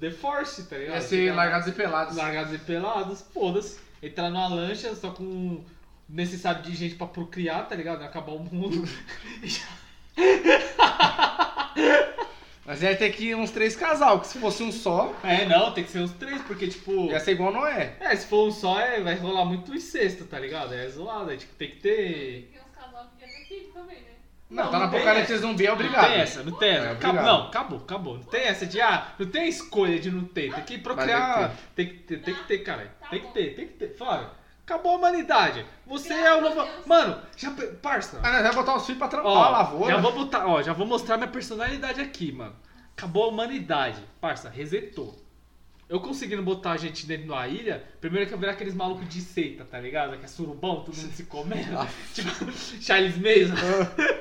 [0.00, 0.94] The Force, tá ligado?
[0.96, 2.16] Ia ser largados e pelados.
[2.16, 3.78] largados e pelados, foda-se.
[4.02, 5.64] Entrar numa lancha só com
[6.08, 8.02] necessário de gente pra procriar, tá ligado?
[8.02, 8.82] Acabar o mundo.
[12.64, 15.70] Mas ia ter que ir uns três casal, que se fosse um só, é, não,
[15.72, 17.06] tem que ser os três, porque, tipo.
[17.06, 17.94] ia ser igual Noé.
[18.00, 20.74] É, se for um só, é, vai rolar muito incesto, tá ligado?
[20.74, 22.50] É zoado, é, tipo, tem que ter.
[22.52, 24.02] Tem uns casal que ia ter filho também, né?
[24.50, 25.42] Não, Não, tá não tem apocalipse essa.
[25.42, 26.10] zumbi, é Não obrigado.
[26.10, 26.86] tem essa, não tem essa.
[26.86, 28.14] É, acabou, não, acabou, acabou.
[28.18, 30.52] Não tem essa de, ah, não tem escolha de não ter.
[30.52, 31.54] Tem que procriar.
[31.76, 32.92] Tem que ter, tem que ter, cara.
[33.00, 33.96] Tá Tem que ter, tem que ter.
[33.96, 34.34] Fala,
[34.66, 35.64] acabou a humanidade.
[35.86, 36.62] Você é o novo.
[36.62, 36.86] Deus.
[36.86, 37.50] Mano, já.
[37.80, 38.18] Parça.
[38.20, 39.94] Mas nós vai botar os filhos pra trampar Ó, a lavoura.
[39.94, 42.54] já vou botar, ó, já vou mostrar minha personalidade aqui, mano.
[42.96, 44.02] Acabou a humanidade.
[44.20, 45.14] Parça, resetou.
[45.88, 49.08] Eu conseguindo botar a gente dentro de uma ilha, primeiro que eu virar aqueles malucos
[49.08, 50.18] de seita, tá ligado?
[50.18, 51.86] Que é surubão, todo mundo se comendo.
[52.12, 52.28] tipo,
[52.82, 53.54] Charles Mason.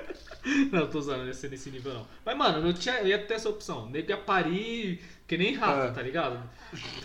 [0.72, 2.08] não, tô usando, ser nesse nível não.
[2.24, 3.90] Mas, mano, eu, tinha, eu ia ter essa opção.
[3.90, 5.92] Nego ia parir que nem rato, Ah.
[5.92, 6.40] tá ligado?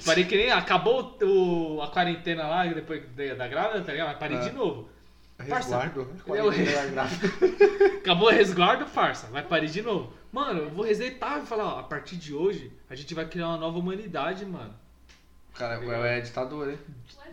[0.05, 0.51] Parei que nem.
[0.51, 4.09] Acabou o, a quarentena lá, depois da, da grávida, tá ligado?
[4.09, 4.41] Mas parei Ah.
[4.41, 4.89] de novo.
[5.39, 6.07] Resguardo.
[6.27, 6.51] Eu-
[8.01, 9.27] Acabou o resguardo, farsa.
[9.29, 10.13] Vai parir de novo.
[10.33, 13.49] Mano, eu vou resetar e falar, ó, a partir de hoje, a gente vai criar
[13.49, 14.75] uma nova humanidade, mano.
[15.55, 16.79] Cara, o El é ditador, hein?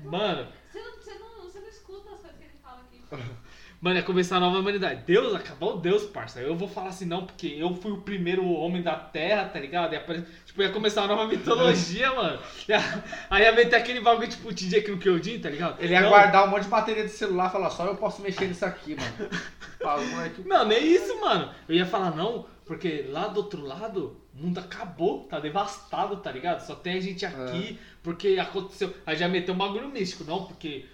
[0.04, 3.04] Mano, Você não, você, não, você não escuta as coisas que ele fala aqui.
[3.82, 5.04] mano, é começar a nova humanidade.
[5.06, 6.40] Deus, acabou Deus, parça.
[6.40, 9.94] Eu vou falar assim, não, porque eu fui o primeiro homem da Terra, tá ligado?
[9.94, 12.40] Ia, apare- tipo, ia começar uma nova mitologia, mano.
[13.30, 15.82] Aí ia meter aquele bagulho, tipo, o Shingeki no Kyojin, tá ligado?
[15.82, 16.10] Ele ia Não.
[16.10, 18.96] guardar um monte de bateria de celular e falar, só eu posso mexer nisso aqui,
[18.96, 19.30] mano.
[20.46, 21.52] Não, nem isso, mano.
[21.70, 26.32] Eu ia falar não, porque lá do outro lado, o mundo acabou, tá devastado, tá
[26.32, 26.66] ligado?
[26.66, 28.94] Só tem a gente aqui, porque aconteceu.
[29.06, 30.86] Aí já meteu um bagulho místico, não, porque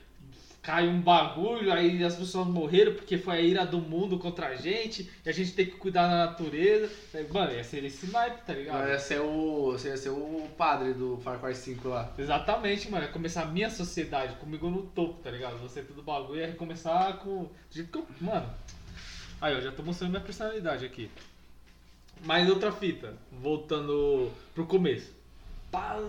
[0.64, 4.56] cai um bagulho, aí as pessoas morreram porque foi a ira do mundo contra a
[4.56, 6.90] gente, e a gente tem que cuidar da natureza.
[7.32, 8.88] Mano, ia ser esse naipe, tá ligado?
[8.88, 9.74] Ia ser o.
[9.74, 12.10] Você ia ser o padre do Far Cry 5 lá.
[12.18, 13.04] Exatamente, mano.
[13.04, 15.60] Ia começar a minha sociedade, comigo no topo, tá ligado?
[15.60, 17.50] Você tudo bagulho ia recomeçar com.
[17.70, 18.08] Que eu.
[18.22, 18.50] Mano.
[19.42, 21.12] Aí, eu já tô mostrando minha personalidade aqui.
[22.24, 25.12] Mais outra fita, voltando pro começo.
[25.70, 26.00] Pá,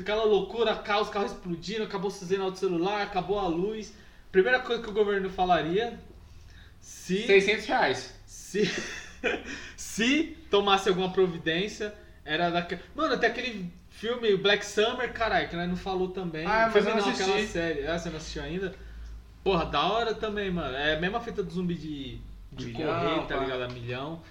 [0.00, 3.94] aquela loucura, caos, carro explodindo, acabou o sinal do celular, acabou a luz.
[4.30, 5.98] Primeira coisa que o governo falaria.
[6.80, 7.26] Se.
[7.26, 8.14] 600 reais.
[8.26, 8.70] Se,
[9.76, 12.80] se tomasse alguma providência, era daquele.
[12.94, 16.46] Mano, tem aquele filme Black Summer, caralho, que nós não falou também.
[16.46, 17.52] Ah, mas filme eu não aquela assisti.
[17.52, 17.86] série.
[17.86, 18.74] Ah, você não assistiu ainda?
[19.44, 20.74] Porra, da hora também, mano.
[20.74, 22.20] É a mesma fita do zumbi de,
[22.52, 23.62] de Milhão, correr, tá ligado?
[23.62, 24.22] A milhão.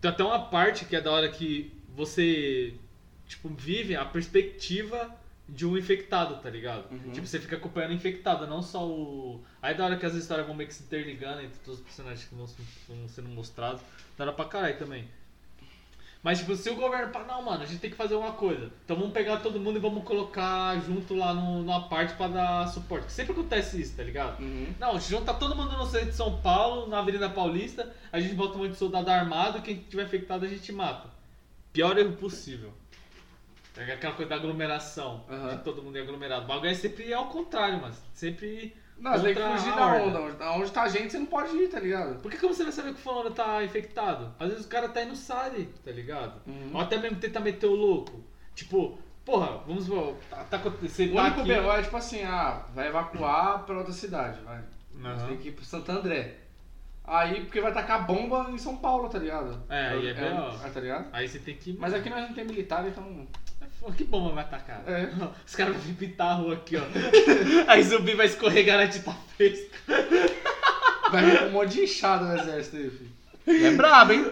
[0.00, 2.74] Tem até uma parte que é da hora que você,
[3.30, 5.10] tipo, vive a perspectiva
[5.48, 6.84] de um infectado, tá ligado?
[6.92, 7.10] Uhum.
[7.12, 9.42] Tipo, você fica acompanhando o infectado, não só o.
[9.62, 12.24] Aí da hora que as histórias vão meio que se interligando entre todos os personagens
[12.28, 12.56] que vão, se-
[12.88, 13.80] vão sendo mostrados,
[14.16, 15.08] da hora pra caralho também.
[16.22, 18.70] Mas, tipo, se o governo fala, não, mano, a gente tem que fazer uma coisa.
[18.84, 22.66] Então vamos pegar todo mundo e vamos colocar junto lá no, numa parte pra dar
[22.68, 23.10] suporte.
[23.10, 24.38] Sempre acontece isso, tá ligado?
[24.38, 24.66] Uhum.
[24.78, 28.54] Não, junta todo mundo no centro de São Paulo, na Avenida Paulista, a gente bota
[28.54, 31.08] um monte de soldado armado, quem tiver infectado a gente mata.
[31.72, 32.70] Pior erro possível.
[33.88, 35.56] É aquela coisa da aglomeração, Aham.
[35.56, 36.44] de todo mundo é aglomerado.
[36.44, 38.74] O bagulho é sempre ao contrário, mas sempre.
[38.98, 40.20] Não, você tem que fugir da onda.
[40.52, 42.20] Onde, tá a gente, você não pode ir, tá ligado?
[42.20, 44.34] Por que como você vai saber que o fulano tá infectado?
[44.38, 46.42] Às vezes o cara tá indo sai, tá ligado?
[46.46, 46.70] Uhum.
[46.74, 48.22] Ou até mesmo tentar meter o louco.
[48.54, 49.86] Tipo, Porra, vamos.
[50.28, 51.12] Tá, tá acontecendo.
[51.12, 54.58] O tá único aqui- BO é tipo assim, ah, vai evacuar pra outra cidade, vai.
[55.02, 55.18] Aham.
[55.18, 56.36] Você tem que ir pro Santo André.
[57.04, 59.62] Aí, porque vai tacar bomba em São Paulo, tá ligado?
[59.68, 60.66] É, aí é B.O.
[60.66, 61.08] é, tá ligado?
[61.12, 61.72] Aí você tem que.
[61.78, 63.26] Mas aqui nós não tem militar, então.
[63.80, 64.82] Pô, Que bomba vai tacar?
[64.86, 65.10] É.
[65.46, 66.82] Os caras vão vir pintar a rua aqui, ó.
[67.66, 69.76] Aí zumbi vai escorregar na tinta fresca.
[71.10, 73.66] Vai vir com um monte de inchada no exército aí, filho.
[73.66, 74.26] É brabo, hein?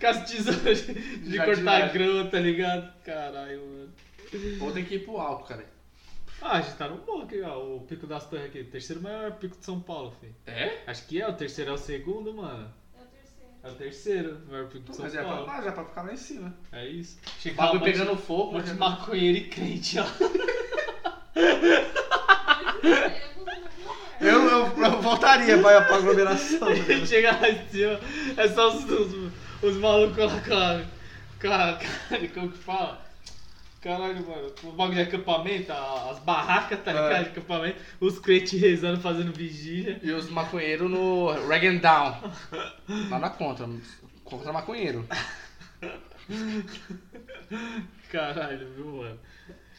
[0.00, 2.92] Com as tesouras de, Já cortar grama, tá ligado?
[3.04, 3.92] Caralho, mano.
[4.60, 5.64] Ou tem que ir pro alto, cara.
[6.40, 7.58] Ah, a gente tá no morro aqui, ó.
[7.58, 8.62] O Pico das Torres aqui.
[8.62, 10.34] Terceiro maior pico de São Paulo, filho.
[10.46, 10.84] É?
[10.86, 12.72] Acho que é, o terceiro é o segundo, mano.
[13.62, 14.28] É o terceiro.
[14.30, 15.46] É o terceiro maior pico de São Mas é pra Paulo.
[15.46, 16.54] lá, já pra ficar lá em cima.
[16.72, 17.18] É isso.
[17.26, 20.04] O Chegar bagulho um monte- pegando fogo, Um monte de mas- maconheiro e crente, ó.
[24.20, 26.68] Eu, eu, eu voltaria pra, pra aglomeração.
[27.06, 28.00] Chega lá em cima,
[28.36, 29.32] é só os, os,
[29.62, 30.82] os malucos lá com a,
[31.40, 31.76] com a.
[31.76, 33.00] Cara, como que fala?
[33.80, 37.12] Caralho, mano, o bagulho de acampamento, as barracas, tá ligado?
[37.12, 37.22] É.
[37.22, 40.00] De acampamento, os crentes rezando, fazendo vigília.
[40.02, 42.32] E os maconheiros no Rag and Down.
[43.08, 43.68] Nada contra.
[44.24, 45.06] Contra maconheiro.
[48.10, 49.18] Caralho, viu, mano?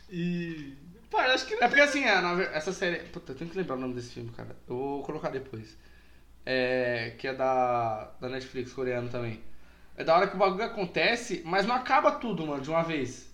[0.10, 0.78] E.
[1.12, 2.14] Eu acho que É porque assim, é,
[2.54, 3.00] essa série.
[3.10, 4.56] Puta, eu tenho que lembrar o nome desse filme, cara.
[4.68, 5.78] Eu vou colocar depois.
[6.46, 7.16] É.
[7.18, 8.12] Que é da.
[8.22, 9.42] Da Netflix coreano também.
[9.98, 13.29] É da hora que o bagulho acontece, mas não acaba tudo, mano, de uma vez.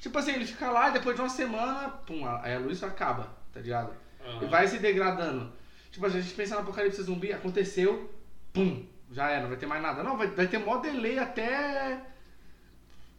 [0.00, 3.28] Tipo assim, ele fica lá e depois de uma semana, pum, aí a luz acaba,
[3.52, 3.94] tá ligado?
[4.40, 5.52] E vai se degradando.
[5.90, 8.10] Tipo, a gente pensa no apocalipse zumbi, aconteceu,
[8.52, 10.02] pum, já era, não vai ter mais nada.
[10.02, 12.00] Não, vai, vai ter mó delay até.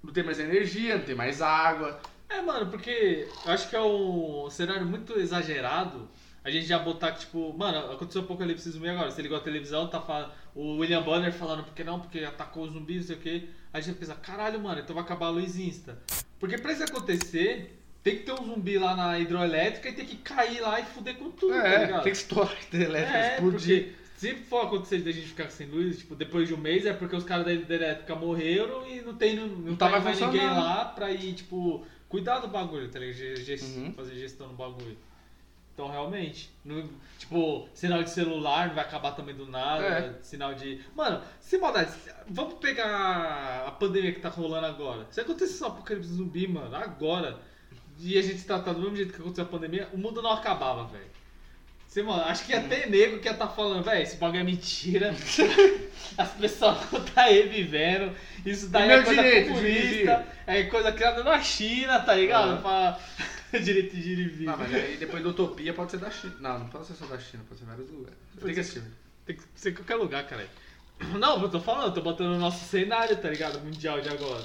[0.03, 1.99] Não ter mais energia, não ter mais água.
[2.27, 6.09] É, mano, porque eu acho que é um cenário muito exagerado.
[6.43, 9.11] A gente já botar que, tipo, mano, aconteceu o apocalipse zumbi agora.
[9.11, 10.31] Você ligou a televisão, tá falando.
[10.53, 13.43] O William Bonner falando, porque não, porque atacou os zumbis, não sei o quê.
[13.73, 15.97] Aí a gente pensa, caralho, mano, então vai acabar a luz insta.
[16.39, 20.17] Porque pra isso acontecer, tem que ter um zumbi lá na hidroelétrica e tem que
[20.17, 22.03] cair lá e fuder com tudo, tá É, ligado?
[22.03, 23.95] tem que estourar a hidrelétrica, É, explodir.
[24.17, 26.91] se for acontecer de a gente ficar sem luz, tipo, depois de um mês, é
[26.93, 30.19] porque os caras da hidrelétrica morreram e não tem, não, não tá tá mais mais
[30.19, 33.15] ninguém lá pra ir, tipo, cuidar do bagulho, tá ligado?
[33.37, 33.93] Ge- Uhum.
[33.93, 34.97] Fazer gestão do bagulho.
[35.73, 40.13] Então, realmente, não- tipo, sinal de celular não vai acabar também do nada, É.
[40.21, 40.81] sinal de...
[40.95, 41.91] Mano, sem maldade,
[42.27, 45.07] vamos pegar a pandemia que tá rolando agora.
[45.09, 47.39] Se acontecesse um apocalipse zumbi, mano, agora,
[47.99, 50.85] e a gente tratar do mesmo jeito que aconteceu a pandemia, o mundo não acabava,
[50.85, 51.09] velho.
[51.87, 55.13] Você, mano, acho que ter nego que ia estar falando, velho, esse bagulho é mentira.
[56.17, 58.15] As pessoas não tá revivendo.
[58.45, 62.51] Isso daí é coisa direito de comunista, é coisa criada na China, tá ligado?
[62.51, 62.61] Aham.
[62.61, 62.99] Pra...
[63.59, 64.45] direito de ir e vir.
[64.45, 66.35] Não, mas aí depois do Utopia pode ser da China.
[66.39, 68.17] Não, não pode ser só da China, pode ser vários lugares.
[68.39, 68.79] Tem que assistir.
[68.79, 68.93] velho.
[69.25, 70.47] Tem que ser qualquer lugar, cara.
[71.17, 73.59] Não, eu tô falando, eu tô botando o nosso cenário, tá ligado?
[73.59, 74.43] Mundial de agora.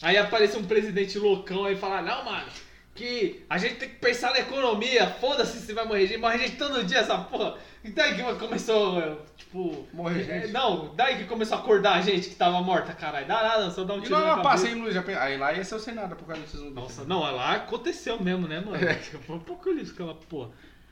[0.00, 2.46] Aí aparece um presidente loucão aí e fala, não, mano,
[2.94, 6.56] que a gente tem que pensar na economia, foda-se se vai morrer gente, morre gente
[6.56, 7.56] todo dia essa porra.
[7.84, 9.86] E daí que começou, tipo.
[9.92, 10.52] Morrer é, gente?
[10.52, 13.26] Não, daí que começou a acordar a gente que tava morta, caralho.
[13.26, 14.96] Dá nada, só dá um E tiro na não, passa em luz.
[14.96, 16.74] Aí lá ia ser o cenário apocalipse zumbi.
[16.74, 18.76] Nossa, não, lá aconteceu mesmo, né, mano?
[18.82, 18.94] É.
[18.94, 20.50] Foi um pouco isso, aquela porra.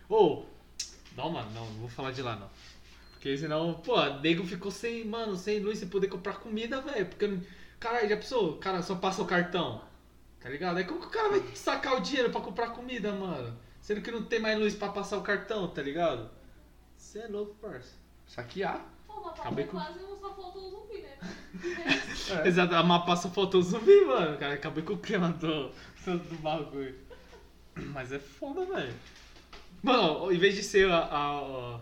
[0.09, 0.45] Ô,
[1.17, 2.51] não, mano, não, não vou falar de lá, não.
[3.13, 7.07] Porque senão, pô, nego ficou sem, mano, sem luz, sem poder comprar comida, velho.
[7.07, 7.39] Porque,
[7.79, 8.53] caralho, já pensou?
[8.53, 9.83] O cara só passa o cartão,
[10.41, 10.79] tá ligado?
[10.79, 13.57] Aí como que o cara vai sacar o dinheiro pra comprar comida, mano?
[13.81, 16.31] Sendo que não tem mais luz pra passar o cartão, tá ligado?
[17.01, 17.95] Você é louco, parça.
[18.27, 18.85] Saquear.
[19.07, 21.19] Pô, mas Acabei com- quase só faltou o zumbi, né?
[22.45, 22.47] É.
[22.47, 24.39] Exato, a mapa só faltou zumbi, mano.
[24.39, 25.71] Cara, acabei com o clima do,
[26.05, 26.95] do, bagulho.
[27.75, 28.95] Mas é foda, velho.
[29.83, 30.99] Mano, em vez de ser a.
[30.99, 31.81] a, a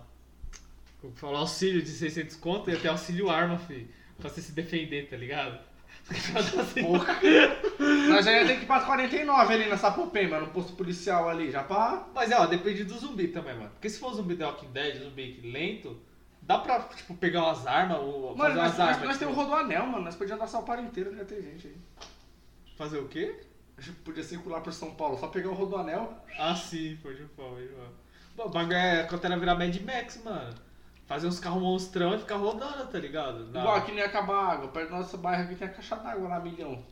[1.20, 3.88] como auxílio de 600 conto, ia ter auxílio arma, filho.
[4.18, 5.60] Pra você se defender, tá ligado?
[6.80, 7.18] Porra.
[8.09, 11.50] Nós já ia ter que ir pra 49 ali na Sapopema, no posto policial ali,
[11.50, 12.06] já pra.
[12.14, 13.70] Mas é, ó, depende do zumbi também, mano.
[13.70, 16.00] Porque se for zumbi The Walking Dead, zumbi lento,
[16.40, 19.02] dá pra, tipo, pegar umas armas ou Mano, fazer nós, umas nós, armas.
[19.09, 20.04] nós tipo, temos o rodoanel, mano.
[20.04, 21.76] Nós podíamos andar São Paulo inteiro, já tem gente aí.
[22.76, 23.40] Fazer o quê?
[23.76, 26.12] A gente podia circular por São Paulo, só pegar o rodoanel.
[26.38, 27.88] Ah, sim, pode falar, pode falar.
[28.36, 30.54] Bom, O bagulho é quando era virar Mad Max, mano.
[31.09, 33.46] Fazer uns carros monstrão e ficar rodando, tá ligado?
[33.46, 34.68] Na- Igual aqui não ia acabar a água.
[34.68, 36.84] Perto do nosso bairro aqui tem a caixa d'água lá, milhão.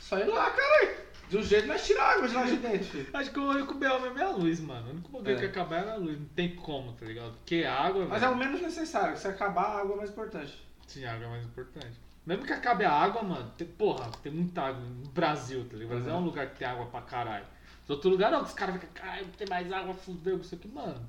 [0.00, 0.96] Só ir lá, caralho.
[1.28, 3.08] De um jeito nós tirar água de lá de dentro, filho.
[3.12, 4.00] Acho que o único B.O.
[4.00, 4.86] mesmo é a luz, mano.
[4.86, 5.38] O único bagulho É.
[5.40, 6.18] que acabar era a luz.
[6.18, 7.32] Não tem como, tá ligado?
[7.32, 8.06] Porque a água.
[8.06, 9.18] Mas é velho, o menos necessário.
[9.18, 10.66] Se acabar, a água é mais importante.
[10.86, 12.00] Sim, a água é mais importante.
[12.24, 15.86] Mesmo que acabe a água, mano, tem, porra, tem muita água no Brasil, tá ligado?
[15.86, 17.44] O Brasil é um lugar que tem água pra caralho.
[17.84, 20.54] Os outros lugares não, que os caras ficam, caralho, não tem mais água, fudeu, isso
[20.54, 21.06] aqui, mano.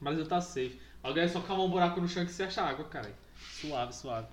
[0.00, 0.78] O Brasil tá safe.
[1.04, 3.14] Alguém é só cavar um buraco no chão que você acha água, cara.
[3.60, 4.26] Suave, suave.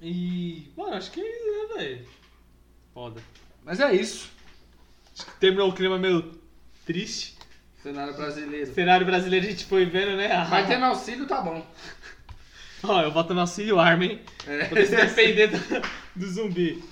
[0.00, 0.70] E.
[0.76, 2.08] Mano, acho que é isso, né, velho?
[2.94, 3.20] Foda.
[3.64, 4.30] Mas é isso.
[5.40, 6.38] Terminou o clima meio
[6.86, 7.36] triste.
[7.82, 8.72] Cenário brasileiro.
[8.72, 10.30] Cenário brasileiro a gente foi vendo, né?
[10.30, 11.66] Ah, Vai ter no auxílio, tá bom.
[12.84, 14.20] Ó, eu boto no auxílio arma, hein?
[14.46, 14.66] É.
[14.66, 15.58] Poder se defender do,
[16.14, 16.84] do zumbi.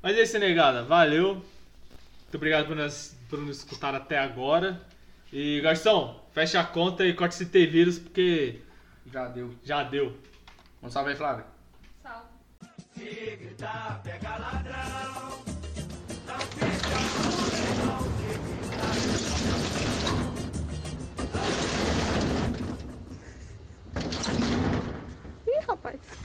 [0.00, 0.84] Mas é isso, negada.
[0.84, 1.34] Valeu.
[1.34, 4.80] Muito obrigado por nos, por nos escutar até agora.
[5.32, 8.60] E, garçom, fecha a conta e corte esse T-Vírus porque.
[9.06, 9.54] Já deu.
[9.64, 10.14] Já deu.
[10.82, 11.46] Um salve aí, Flávio.
[12.02, 12.28] Salve.
[12.92, 15.42] Se gritar, pega ladrão.
[16.26, 18.12] Não fica não, não, não,
[25.46, 26.21] Ih, rapaz.